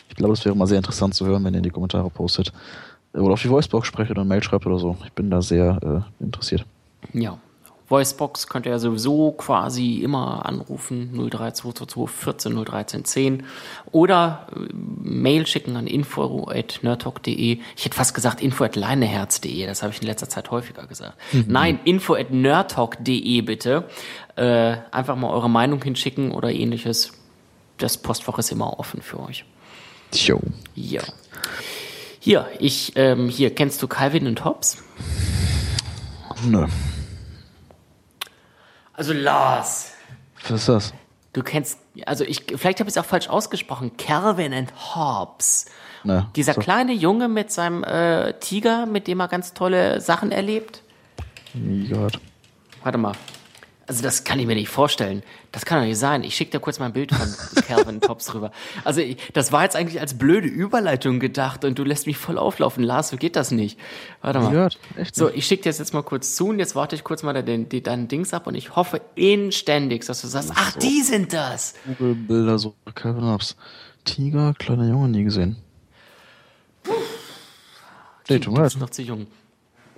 [0.08, 2.54] Ich glaube, das wäre mal sehr interessant zu hören, wenn ihr in die Kommentare postet.
[3.14, 4.96] Äh, Oder auf die Voicebox sprecht oder eine Mail schreibt oder so.
[5.04, 6.66] Ich bin da sehr äh, interessiert.
[7.12, 7.38] Ja.
[7.90, 13.44] Voicebox könnt ihr ja sowieso quasi immer anrufen, 03222 14 013 10
[13.92, 17.60] oder äh, Mail schicken an info.nerdtalk.de.
[17.76, 21.16] Ich hätte fast gesagt info.leineherz.de, das habe ich in letzter Zeit häufiger gesagt.
[21.48, 23.86] Nein, info.nerdtalk.de bitte.
[24.36, 27.14] Äh, einfach mal eure Meinung hinschicken oder ähnliches.
[27.78, 29.46] Das Postfach ist immer offen für euch.
[30.12, 30.40] Tjo.
[30.76, 31.02] Ja.
[32.20, 34.78] Hier, ich, ähm, hier, kennst du Calvin und Hobbes?
[36.46, 36.68] Nö.
[39.00, 39.94] Also Lars.
[40.42, 40.94] Was ist das?
[41.32, 43.96] Du kennst, also ich, vielleicht habe ich es auch falsch ausgesprochen.
[43.96, 45.68] Calvin and Hobbes.
[46.04, 46.60] Ne, Dieser so.
[46.60, 50.82] kleine Junge mit seinem äh, Tiger, mit dem er ganz tolle Sachen erlebt.
[51.54, 52.20] Nie gehört.
[52.84, 53.14] Warte mal.
[53.90, 55.24] Also das kann ich mir nicht vorstellen.
[55.52, 56.24] Das kann doch nicht sein.
[56.24, 58.52] Ich schicke dir kurz mal ein Bild von Calvin Hobbes rüber.
[58.86, 62.38] Also ich, das war jetzt eigentlich als blöde Überleitung gedacht und du lässt mich voll
[62.38, 62.84] auflaufen.
[62.84, 63.80] Lars, so geht das nicht.
[64.22, 64.70] Warte mal.
[64.96, 67.24] Echt So, ich schicke dir das jetzt mal kurz zu und jetzt warte ich kurz
[67.24, 71.02] mal dein, dein, dein Dings ab und ich hoffe inständig, dass du sagst, ach, die
[71.02, 71.74] sind das.
[71.98, 72.76] Google-Bilder so.
[72.94, 73.56] Calvin Hobbes.
[74.06, 75.58] Tiger, kleiner Junge, nie gesehen.
[78.30, 78.64] Nee, tut mir Du leid.
[78.66, 79.28] bist noch zu jung.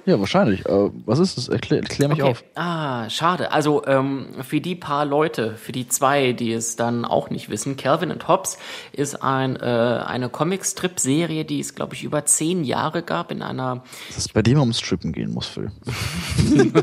[0.06, 0.66] Ja, wahrscheinlich.
[0.66, 1.47] Äh, was ist das?
[1.47, 2.32] Erklär, erklär mich Okay.
[2.32, 2.43] auf.
[2.56, 3.52] Ah, schade.
[3.52, 7.78] Also ähm, für die paar Leute, für die zwei, die es dann auch nicht wissen,
[7.78, 8.58] Calvin and Hobbes
[8.93, 13.84] ist ein, äh, eine Comic-Strip-Serie, die es, glaube ich, über zehn Jahre gab in einer,
[14.08, 15.72] Dass es bei dem ums Strippen gehen muss, Phil.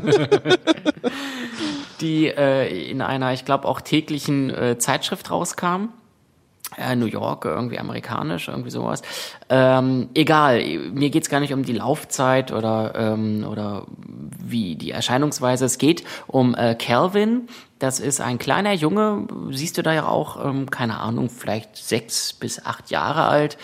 [2.01, 5.89] die äh, in einer, ich glaube, auch täglichen äh, Zeitschrift rauskam.
[6.79, 9.01] Äh, New York, irgendwie amerikanisch, irgendwie sowas.
[9.49, 10.63] Ähm, egal,
[10.93, 13.85] mir geht's gar nicht um die Laufzeit oder, ähm, oder
[14.41, 15.65] wie die Erscheinungsweise.
[15.65, 17.47] Es geht um äh, Calvin.
[17.79, 22.33] Das ist ein kleiner Junge, siehst du da ja auch, ähm, keine Ahnung, vielleicht sechs
[22.33, 23.57] bis acht Jahre alt.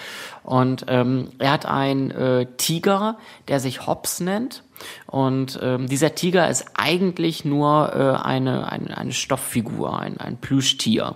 [0.43, 4.63] Und ähm, er hat einen äh, Tiger, der sich Hobbs nennt.
[5.07, 11.15] Und ähm, dieser Tiger ist eigentlich nur äh, eine, eine, eine Stofffigur, ein, ein Plüschtier.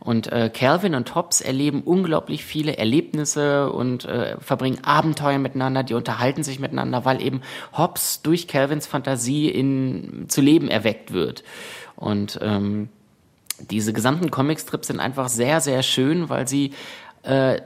[0.00, 5.94] Und äh, Calvin und Hobbes erleben unglaublich viele Erlebnisse und äh, verbringen Abenteuer miteinander, die
[5.94, 7.42] unterhalten sich miteinander, weil eben
[7.76, 11.44] Hobbes durch Calvins Fantasie in, zu Leben erweckt wird.
[11.96, 12.88] Und ähm,
[13.70, 16.72] diese gesamten Comicstrips sind einfach sehr, sehr schön, weil sie
[17.22, 17.60] äh,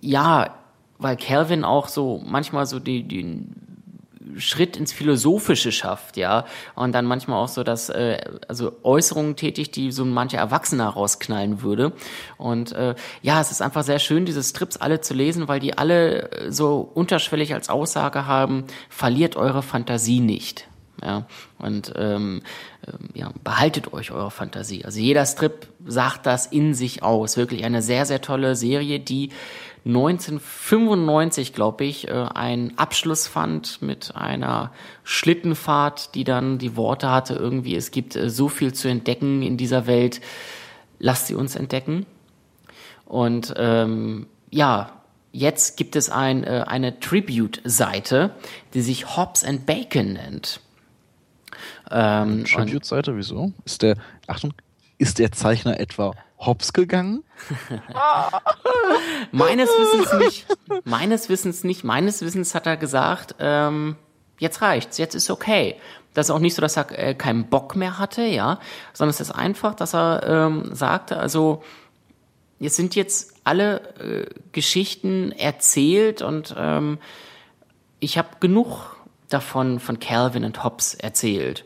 [0.00, 0.54] ja,
[0.98, 3.44] weil Calvin auch so manchmal so die, die
[4.36, 8.18] Schritt ins Philosophische schafft, ja, und dann manchmal auch so, dass äh,
[8.48, 11.92] also Äußerungen tätigt, die so mancher Erwachsener rausknallen würde.
[12.36, 15.76] Und äh, ja, es ist einfach sehr schön, diese Strips alle zu lesen, weil die
[15.76, 20.68] alle äh, so unterschwellig als Aussage haben: Verliert eure Fantasie nicht.
[21.02, 21.26] Ja,
[21.58, 22.42] und ähm,
[22.86, 24.84] ähm ja, behaltet euch eure Fantasie.
[24.84, 27.36] Also jeder Strip sagt das in sich aus.
[27.36, 29.30] Wirklich eine sehr, sehr tolle Serie, die
[29.84, 34.72] 1995, glaube ich, äh, einen Abschluss fand mit einer
[35.04, 39.56] Schlittenfahrt, die dann die Worte hatte, irgendwie, es gibt äh, so viel zu entdecken in
[39.56, 40.20] dieser Welt,
[40.98, 42.06] lasst sie uns entdecken.
[43.04, 44.92] Und ähm, ja,
[45.32, 48.34] jetzt gibt es ein, äh, eine Tribute-Seite,
[48.74, 50.60] die sich Hobbs and Bacon nennt.
[51.90, 53.52] Ähm, Tribute-Seite, wieso?
[53.64, 54.52] Ist der, Achtung,
[54.98, 57.24] ist der Zeichner etwa hops gegangen?
[59.32, 60.46] meines Wissens nicht.
[60.84, 61.84] Meines Wissens nicht.
[61.84, 63.96] Meines Wissens hat er gesagt, ähm,
[64.38, 65.76] jetzt reicht's, jetzt ist okay.
[66.14, 68.60] Das ist auch nicht so, dass er äh, keinen Bock mehr hatte, ja,
[68.92, 71.62] sondern es ist einfach, dass er ähm, sagte, also
[72.60, 76.98] es sind jetzt alle äh, Geschichten erzählt und ähm,
[78.00, 78.96] ich habe genug
[79.28, 81.64] davon von Calvin und Hobbes erzählt.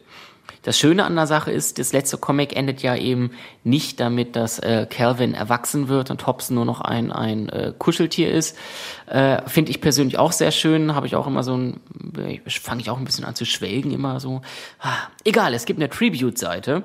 [0.62, 3.32] Das Schöne an der Sache ist, das letzte Comic endet ja eben
[3.64, 8.30] nicht damit, dass äh, Calvin erwachsen wird und Hobbs nur noch ein, ein äh, Kuscheltier
[8.30, 8.56] ist.
[9.06, 10.94] Äh, Finde ich persönlich auch sehr schön.
[10.94, 11.80] Habe ich auch immer so ein,
[12.46, 14.40] fange ich auch ein bisschen an zu schwelgen, immer so.
[14.78, 16.84] Ah, egal, es gibt eine Tribute-Seite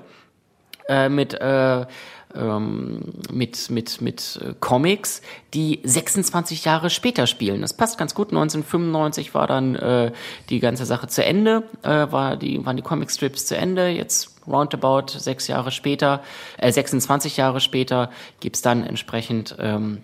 [0.89, 1.85] äh, mit äh,
[2.37, 5.21] ähm, mit, mit, mit äh, Comics,
[5.53, 7.61] die 26 Jahre später spielen.
[7.61, 8.29] Das passt ganz gut.
[8.29, 10.11] 1995 war dann äh,
[10.49, 13.87] die ganze Sache zu Ende, äh, war die, waren die Comicstrips zu Ende.
[13.89, 16.21] Jetzt roundabout sechs Jahre später,
[16.57, 18.09] äh, 26 Jahre später
[18.39, 20.03] gibt's dann entsprechend ähm,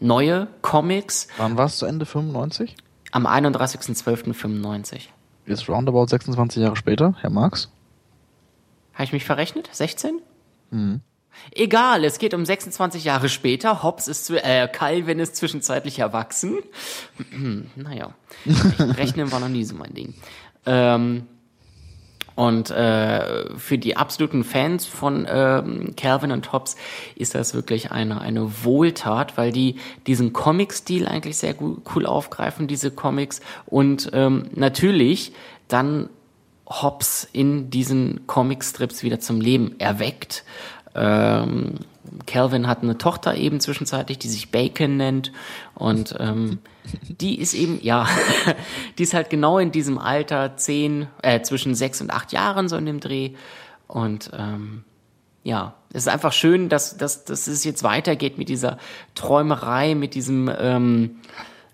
[0.00, 1.28] neue Comics.
[1.36, 2.06] Wann war es zu Ende?
[2.06, 2.76] 95?
[3.12, 5.08] Am 31.12.95.
[5.46, 7.70] Jetzt roundabout 26 Jahre später, Herr Marx?
[8.94, 9.68] Habe ich mich verrechnet?
[9.72, 10.20] 16?
[10.70, 11.00] Mhm.
[11.50, 13.82] Egal, es geht um 26 Jahre später.
[13.82, 16.58] Hobbs ist, äh, Calvin ist zwischenzeitlich erwachsen.
[17.76, 18.14] naja,
[18.78, 20.14] rechnen war noch nie so mein Ding.
[20.66, 21.26] Ähm,
[22.34, 26.76] und äh, für die absoluten Fans von ähm, Calvin und Hobbes
[27.14, 29.76] ist das wirklich eine, eine Wohltat, weil die
[30.06, 33.40] diesen Comic-Stil eigentlich sehr cool aufgreifen, diese Comics.
[33.66, 35.32] Und ähm, natürlich
[35.68, 36.08] dann
[36.66, 40.44] Hobbes in diesen Comicstrips wieder zum Leben erweckt.
[40.94, 41.74] Ähm,
[42.26, 45.32] Calvin hat eine Tochter eben zwischenzeitlich, die sich Bacon nennt.
[45.74, 46.58] Und ähm,
[47.08, 48.06] die ist eben, ja,
[48.98, 52.76] die ist halt genau in diesem Alter, zehn, äh, zwischen sechs und acht Jahren so
[52.76, 53.32] in dem Dreh.
[53.88, 54.84] Und ähm,
[55.44, 58.78] ja, es ist einfach schön, dass, dass, dass es jetzt weitergeht mit dieser
[59.14, 61.16] Träumerei, mit diesem ähm,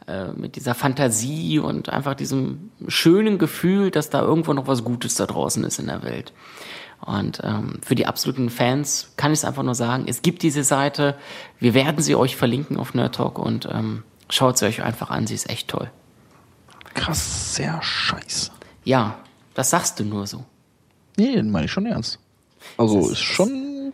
[0.08, 5.16] äh, mit dieser Fantasie und einfach diesem schönen Gefühl, dass da irgendwo noch was Gutes
[5.16, 6.32] da draußen ist in der Welt.
[7.00, 10.64] Und ähm, für die absoluten Fans kann ich es einfach nur sagen, es gibt diese
[10.64, 11.16] Seite,
[11.58, 15.26] wir werden sie euch verlinken auf Nerd Talk und ähm, schaut sie euch einfach an,
[15.26, 15.90] sie ist echt toll.
[16.94, 18.50] Krass, sehr scheiße.
[18.84, 19.18] Ja,
[19.54, 20.44] das sagst du nur so.
[21.16, 22.18] Nee, meine ich schon ernst.
[22.76, 23.92] Also ist, ist schon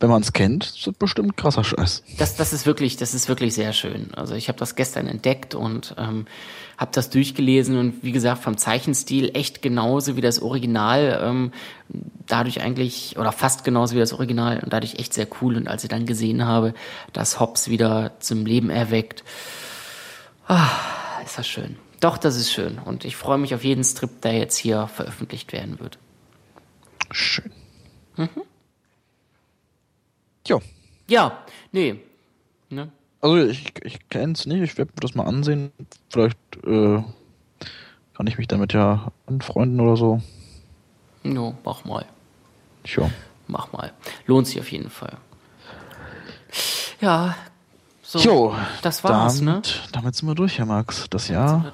[0.00, 2.02] wenn man es kennt, ist das bestimmt krasser Scheiß.
[2.18, 4.14] Das, das ist wirklich, das ist wirklich sehr schön.
[4.14, 6.24] Also ich habe das gestern entdeckt und ähm,
[6.78, 11.20] habe das durchgelesen und wie gesagt vom Zeichenstil echt genauso wie das Original.
[11.22, 11.52] Ähm,
[12.32, 15.56] dadurch eigentlich oder fast genauso wie das Original und dadurch echt sehr cool.
[15.56, 16.74] Und als ich dann gesehen habe,
[17.12, 19.24] dass Hobbs wieder zum Leben erweckt,
[20.46, 20.68] ah,
[21.24, 21.76] ist das schön.
[22.00, 22.78] Doch, das ist schön.
[22.78, 25.98] Und ich freue mich auf jeden Strip, der jetzt hier veröffentlicht werden wird.
[27.10, 27.52] Schön.
[28.16, 28.28] Mhm.
[30.46, 30.62] Jo.
[31.08, 32.00] Ja, nee.
[32.70, 32.90] Ne?
[33.20, 35.72] Also ich, ich kenne es nicht, ich werde mir das mal ansehen.
[36.10, 37.02] Vielleicht äh,
[38.14, 40.22] kann ich mich damit ja anfreunden oder so.
[41.22, 42.06] Jo, mach mal.
[42.84, 43.10] Tja.
[43.46, 43.92] Mach mal.
[44.26, 45.16] Lohnt sich auf jeden Fall.
[47.00, 47.34] Ja,
[48.12, 49.88] so, jo, das war's, damit, ne?
[49.92, 51.06] Damit sind wir durch, Herr Max.
[51.10, 51.72] Das Jahr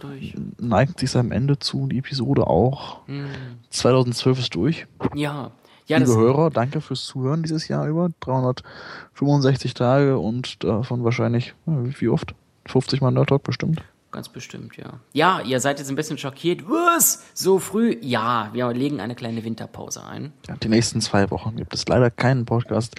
[0.58, 2.98] neigt sich seinem Ende zu, die Episode auch.
[3.06, 3.26] Hm.
[3.70, 4.86] 2012 ist durch.
[5.14, 5.50] Ja,
[5.86, 8.10] ja, Liebe Hörer, danke fürs Zuhören dieses Jahr über.
[8.20, 12.34] 365 Tage und davon wahrscheinlich, wie oft?
[12.66, 13.82] 50 Mal Nerd Talk bestimmt.
[14.12, 15.00] Ganz bestimmt, ja.
[15.12, 16.68] Ja, ihr seid jetzt ein bisschen schockiert.
[16.68, 17.24] Was?
[17.34, 17.96] So früh?
[18.00, 20.32] Ja, wir legen eine kleine Winterpause ein.
[20.48, 22.94] Ja, die nächsten zwei Wochen gibt es leider keinen Podcast.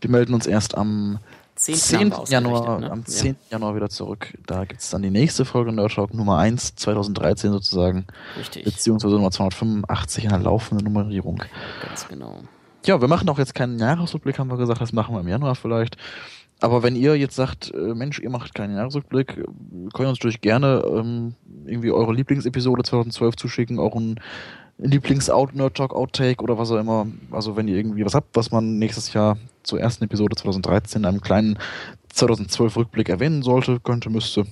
[0.00, 1.18] Wir melden uns erst am
[1.56, 1.74] 10.
[1.76, 2.12] 10.
[2.28, 2.90] Januar, ne?
[2.90, 3.26] am 10.
[3.26, 3.34] Ja.
[3.52, 4.36] Januar wieder zurück.
[4.46, 8.06] Da gibt es dann die nächste Folge Nerd Talk Nummer 1 2013 sozusagen.
[8.38, 8.64] Richtig.
[8.64, 11.42] Beziehungsweise Nummer 285 in der laufenden Nummerierung.
[11.82, 12.40] Ganz genau.
[12.84, 15.54] Ja, wir machen auch jetzt keinen Jahresrückblick, haben wir gesagt, das machen wir im Januar
[15.54, 15.96] vielleicht.
[16.64, 19.42] Aber wenn ihr jetzt sagt, äh, Mensch, ihr macht keinen Jahresrückblick, äh,
[19.92, 21.34] könnt ihr uns natürlich gerne ähm,
[21.66, 24.18] irgendwie eure Lieblingsepisode 2012 zuschicken, auch ein
[24.78, 27.06] Lieblings-Nerd-Talk-Outtake oder was auch immer.
[27.30, 31.06] Also wenn ihr irgendwie was habt, was man nächstes Jahr zur ersten Episode 2013 in
[31.06, 31.58] einem kleinen
[32.14, 34.46] 2012-Rückblick erwähnen sollte, könnte, müsste,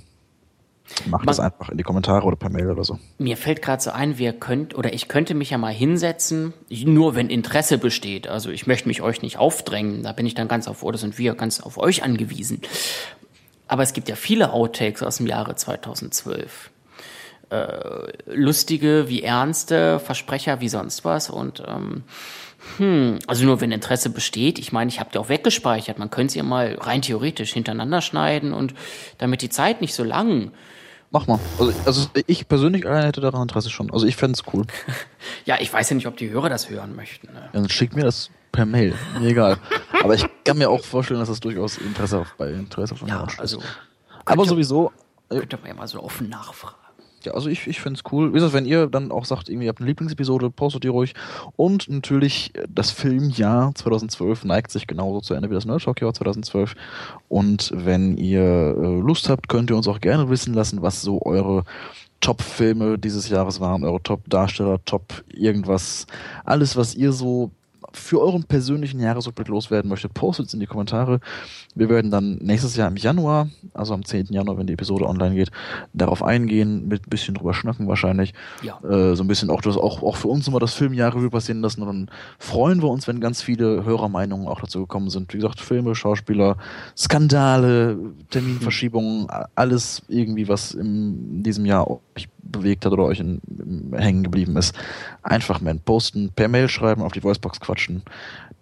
[1.06, 2.98] macht das einfach in die Kommentare oder per Mail oder so.
[3.18, 7.14] Mir fällt gerade so ein, wir könnt oder ich könnte mich ja mal hinsetzen, nur
[7.14, 8.28] wenn Interesse besteht.
[8.28, 11.18] Also ich möchte mich euch nicht aufdrängen, da bin ich dann ganz auf, oder sind
[11.18, 12.60] wir ganz auf euch angewiesen.
[13.68, 16.70] Aber es gibt ja viele Outtakes aus dem Jahre 2012
[17.52, 22.02] äh, lustige wie ernste, Versprecher wie sonst was und ähm,
[22.78, 24.58] hm, also nur wenn Interesse besteht.
[24.58, 25.98] Ich meine, ich habe die auch weggespeichert.
[25.98, 28.74] Man könnte sie ja mal rein theoretisch hintereinander schneiden und
[29.18, 30.52] damit die Zeit nicht so lang.
[31.10, 31.38] Mach mal.
[31.58, 33.92] Also, also ich persönlich hätte daran Interesse schon.
[33.92, 34.64] Also ich fände es cool.
[35.44, 37.26] ja, ich weiß ja nicht, ob die Hörer das hören möchten.
[37.26, 37.50] Ne?
[37.52, 38.94] Dann schick mir das per Mail.
[39.18, 39.58] Mir egal.
[40.02, 43.26] Aber ich kann mir auch vorstellen, dass das durchaus Interesse auf, bei Interesse von ja,
[43.36, 43.62] also
[44.24, 44.92] Aber sowieso.
[45.28, 46.76] Könnte man ja mal so offen nachfragen.
[47.24, 48.30] Ja, also ich, ich finde es cool.
[48.30, 51.14] Wie gesagt, wenn ihr dann auch sagt, irgendwie habt eine Lieblingsepisode, postet die ruhig.
[51.56, 56.74] Und natürlich, das Filmjahr 2012 neigt sich genauso zu Ende wie das Nerd Jahr 2012.
[57.28, 61.20] Und wenn ihr äh, Lust habt, könnt ihr uns auch gerne wissen lassen, was so
[61.22, 61.64] eure
[62.20, 66.06] Top-Filme dieses Jahres waren, eure Top-Darsteller, Top irgendwas,
[66.44, 67.50] alles, was ihr so
[67.96, 71.20] für euren persönlichen Jahresrückblick loswerden möchtet, postet es in die Kommentare.
[71.74, 74.26] Wir werden dann nächstes Jahr im Januar, also am 10.
[74.30, 75.50] Januar, wenn die Episode online geht,
[75.92, 78.34] darauf eingehen, mit ein bisschen drüber schnacken wahrscheinlich.
[78.62, 78.78] Ja.
[78.84, 81.60] Äh, so ein bisschen auch, das, auch, auch für uns immer das Filmjahr Revue passieren
[81.60, 85.32] lassen und dann freuen wir uns, wenn ganz viele Hörermeinungen auch dazu gekommen sind.
[85.32, 86.56] Wie gesagt, Filme, Schauspieler,
[86.96, 87.98] Skandale,
[88.30, 93.40] Terminverschiebungen, alles irgendwie, was in diesem Jahr euch bewegt hat oder euch in,
[93.92, 94.74] hängen geblieben ist,
[95.22, 97.81] einfach mal posten, per Mail schreiben, auf die Voicebox quatschen.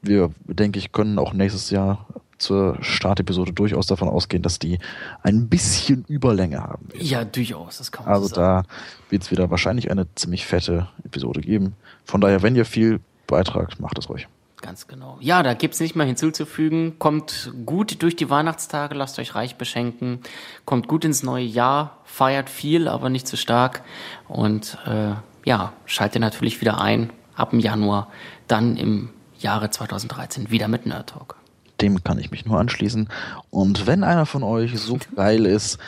[0.02, 2.06] Wir, denke ich, können auch nächstes Jahr
[2.40, 4.78] zur Startepisode durchaus davon ausgehen, dass die
[5.22, 6.88] ein bisschen Überlänge haben.
[6.90, 7.02] Wird.
[7.02, 8.62] Ja, durchaus, das kann man Also so da
[9.10, 11.74] wird es wieder wahrscheinlich eine ziemlich fette Episode geben.
[12.04, 14.26] Von daher, wenn ihr viel beitragt, macht es ruhig.
[14.62, 15.16] Ganz genau.
[15.20, 16.98] Ja, da gibt's nicht mehr hinzuzufügen.
[16.98, 20.20] Kommt gut durch die Weihnachtstage, lasst euch reich beschenken.
[20.66, 23.82] Kommt gut ins neue Jahr, feiert viel, aber nicht zu stark.
[24.28, 25.12] Und äh,
[25.44, 28.08] ja, schaltet natürlich wieder ein ab dem Januar,
[28.50, 31.36] dann im Jahre 2013 wieder mit Nerd Talk.
[31.80, 33.08] Dem kann ich mich nur anschließen.
[33.50, 35.78] Und wenn einer von euch so geil ist,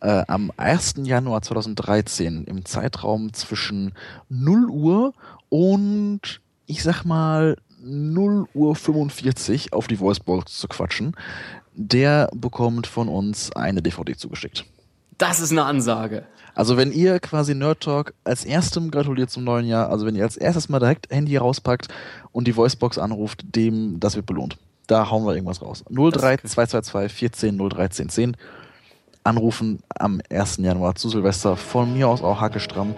[0.00, 0.94] äh, am 1.
[1.04, 3.94] Januar 2013 im Zeitraum zwischen
[4.28, 5.14] 0 Uhr
[5.48, 11.16] und ich sag mal 0 Uhr 45 auf die Voicebox zu quatschen,
[11.74, 14.64] der bekommt von uns eine DVD zugeschickt.
[15.16, 16.26] Das ist eine Ansage.
[16.58, 20.24] Also wenn ihr quasi Nerd Talk als erstem gratuliert zum neuen Jahr, also wenn ihr
[20.24, 21.86] als erstes mal direkt Handy rauspackt
[22.32, 24.58] und die Voicebox anruft, dem das wird belohnt.
[24.88, 25.84] Da hauen wir irgendwas raus.
[25.88, 28.36] 03222 14 013 10
[29.22, 30.56] anrufen am 1.
[30.56, 31.56] Januar zu Silvester.
[31.56, 32.96] Von mir aus auch hackestramm.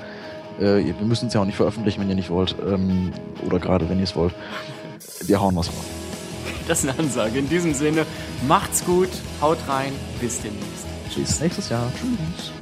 [0.59, 2.57] Äh, wir müssen es ja auch nicht veröffentlichen, wenn ihr nicht wollt.
[2.67, 3.13] Ähm,
[3.45, 4.35] oder gerade wenn ihr es wollt.
[5.27, 5.85] Wir hauen was raus.
[6.67, 7.39] Das ist eine Ansage.
[7.39, 8.07] In diesem Sinne,
[8.49, 9.11] macht's gut,
[9.43, 10.87] haut rein, bis demnächst.
[11.13, 11.93] Tschüss, nächstes Jahr.
[11.93, 12.53] Tschüss.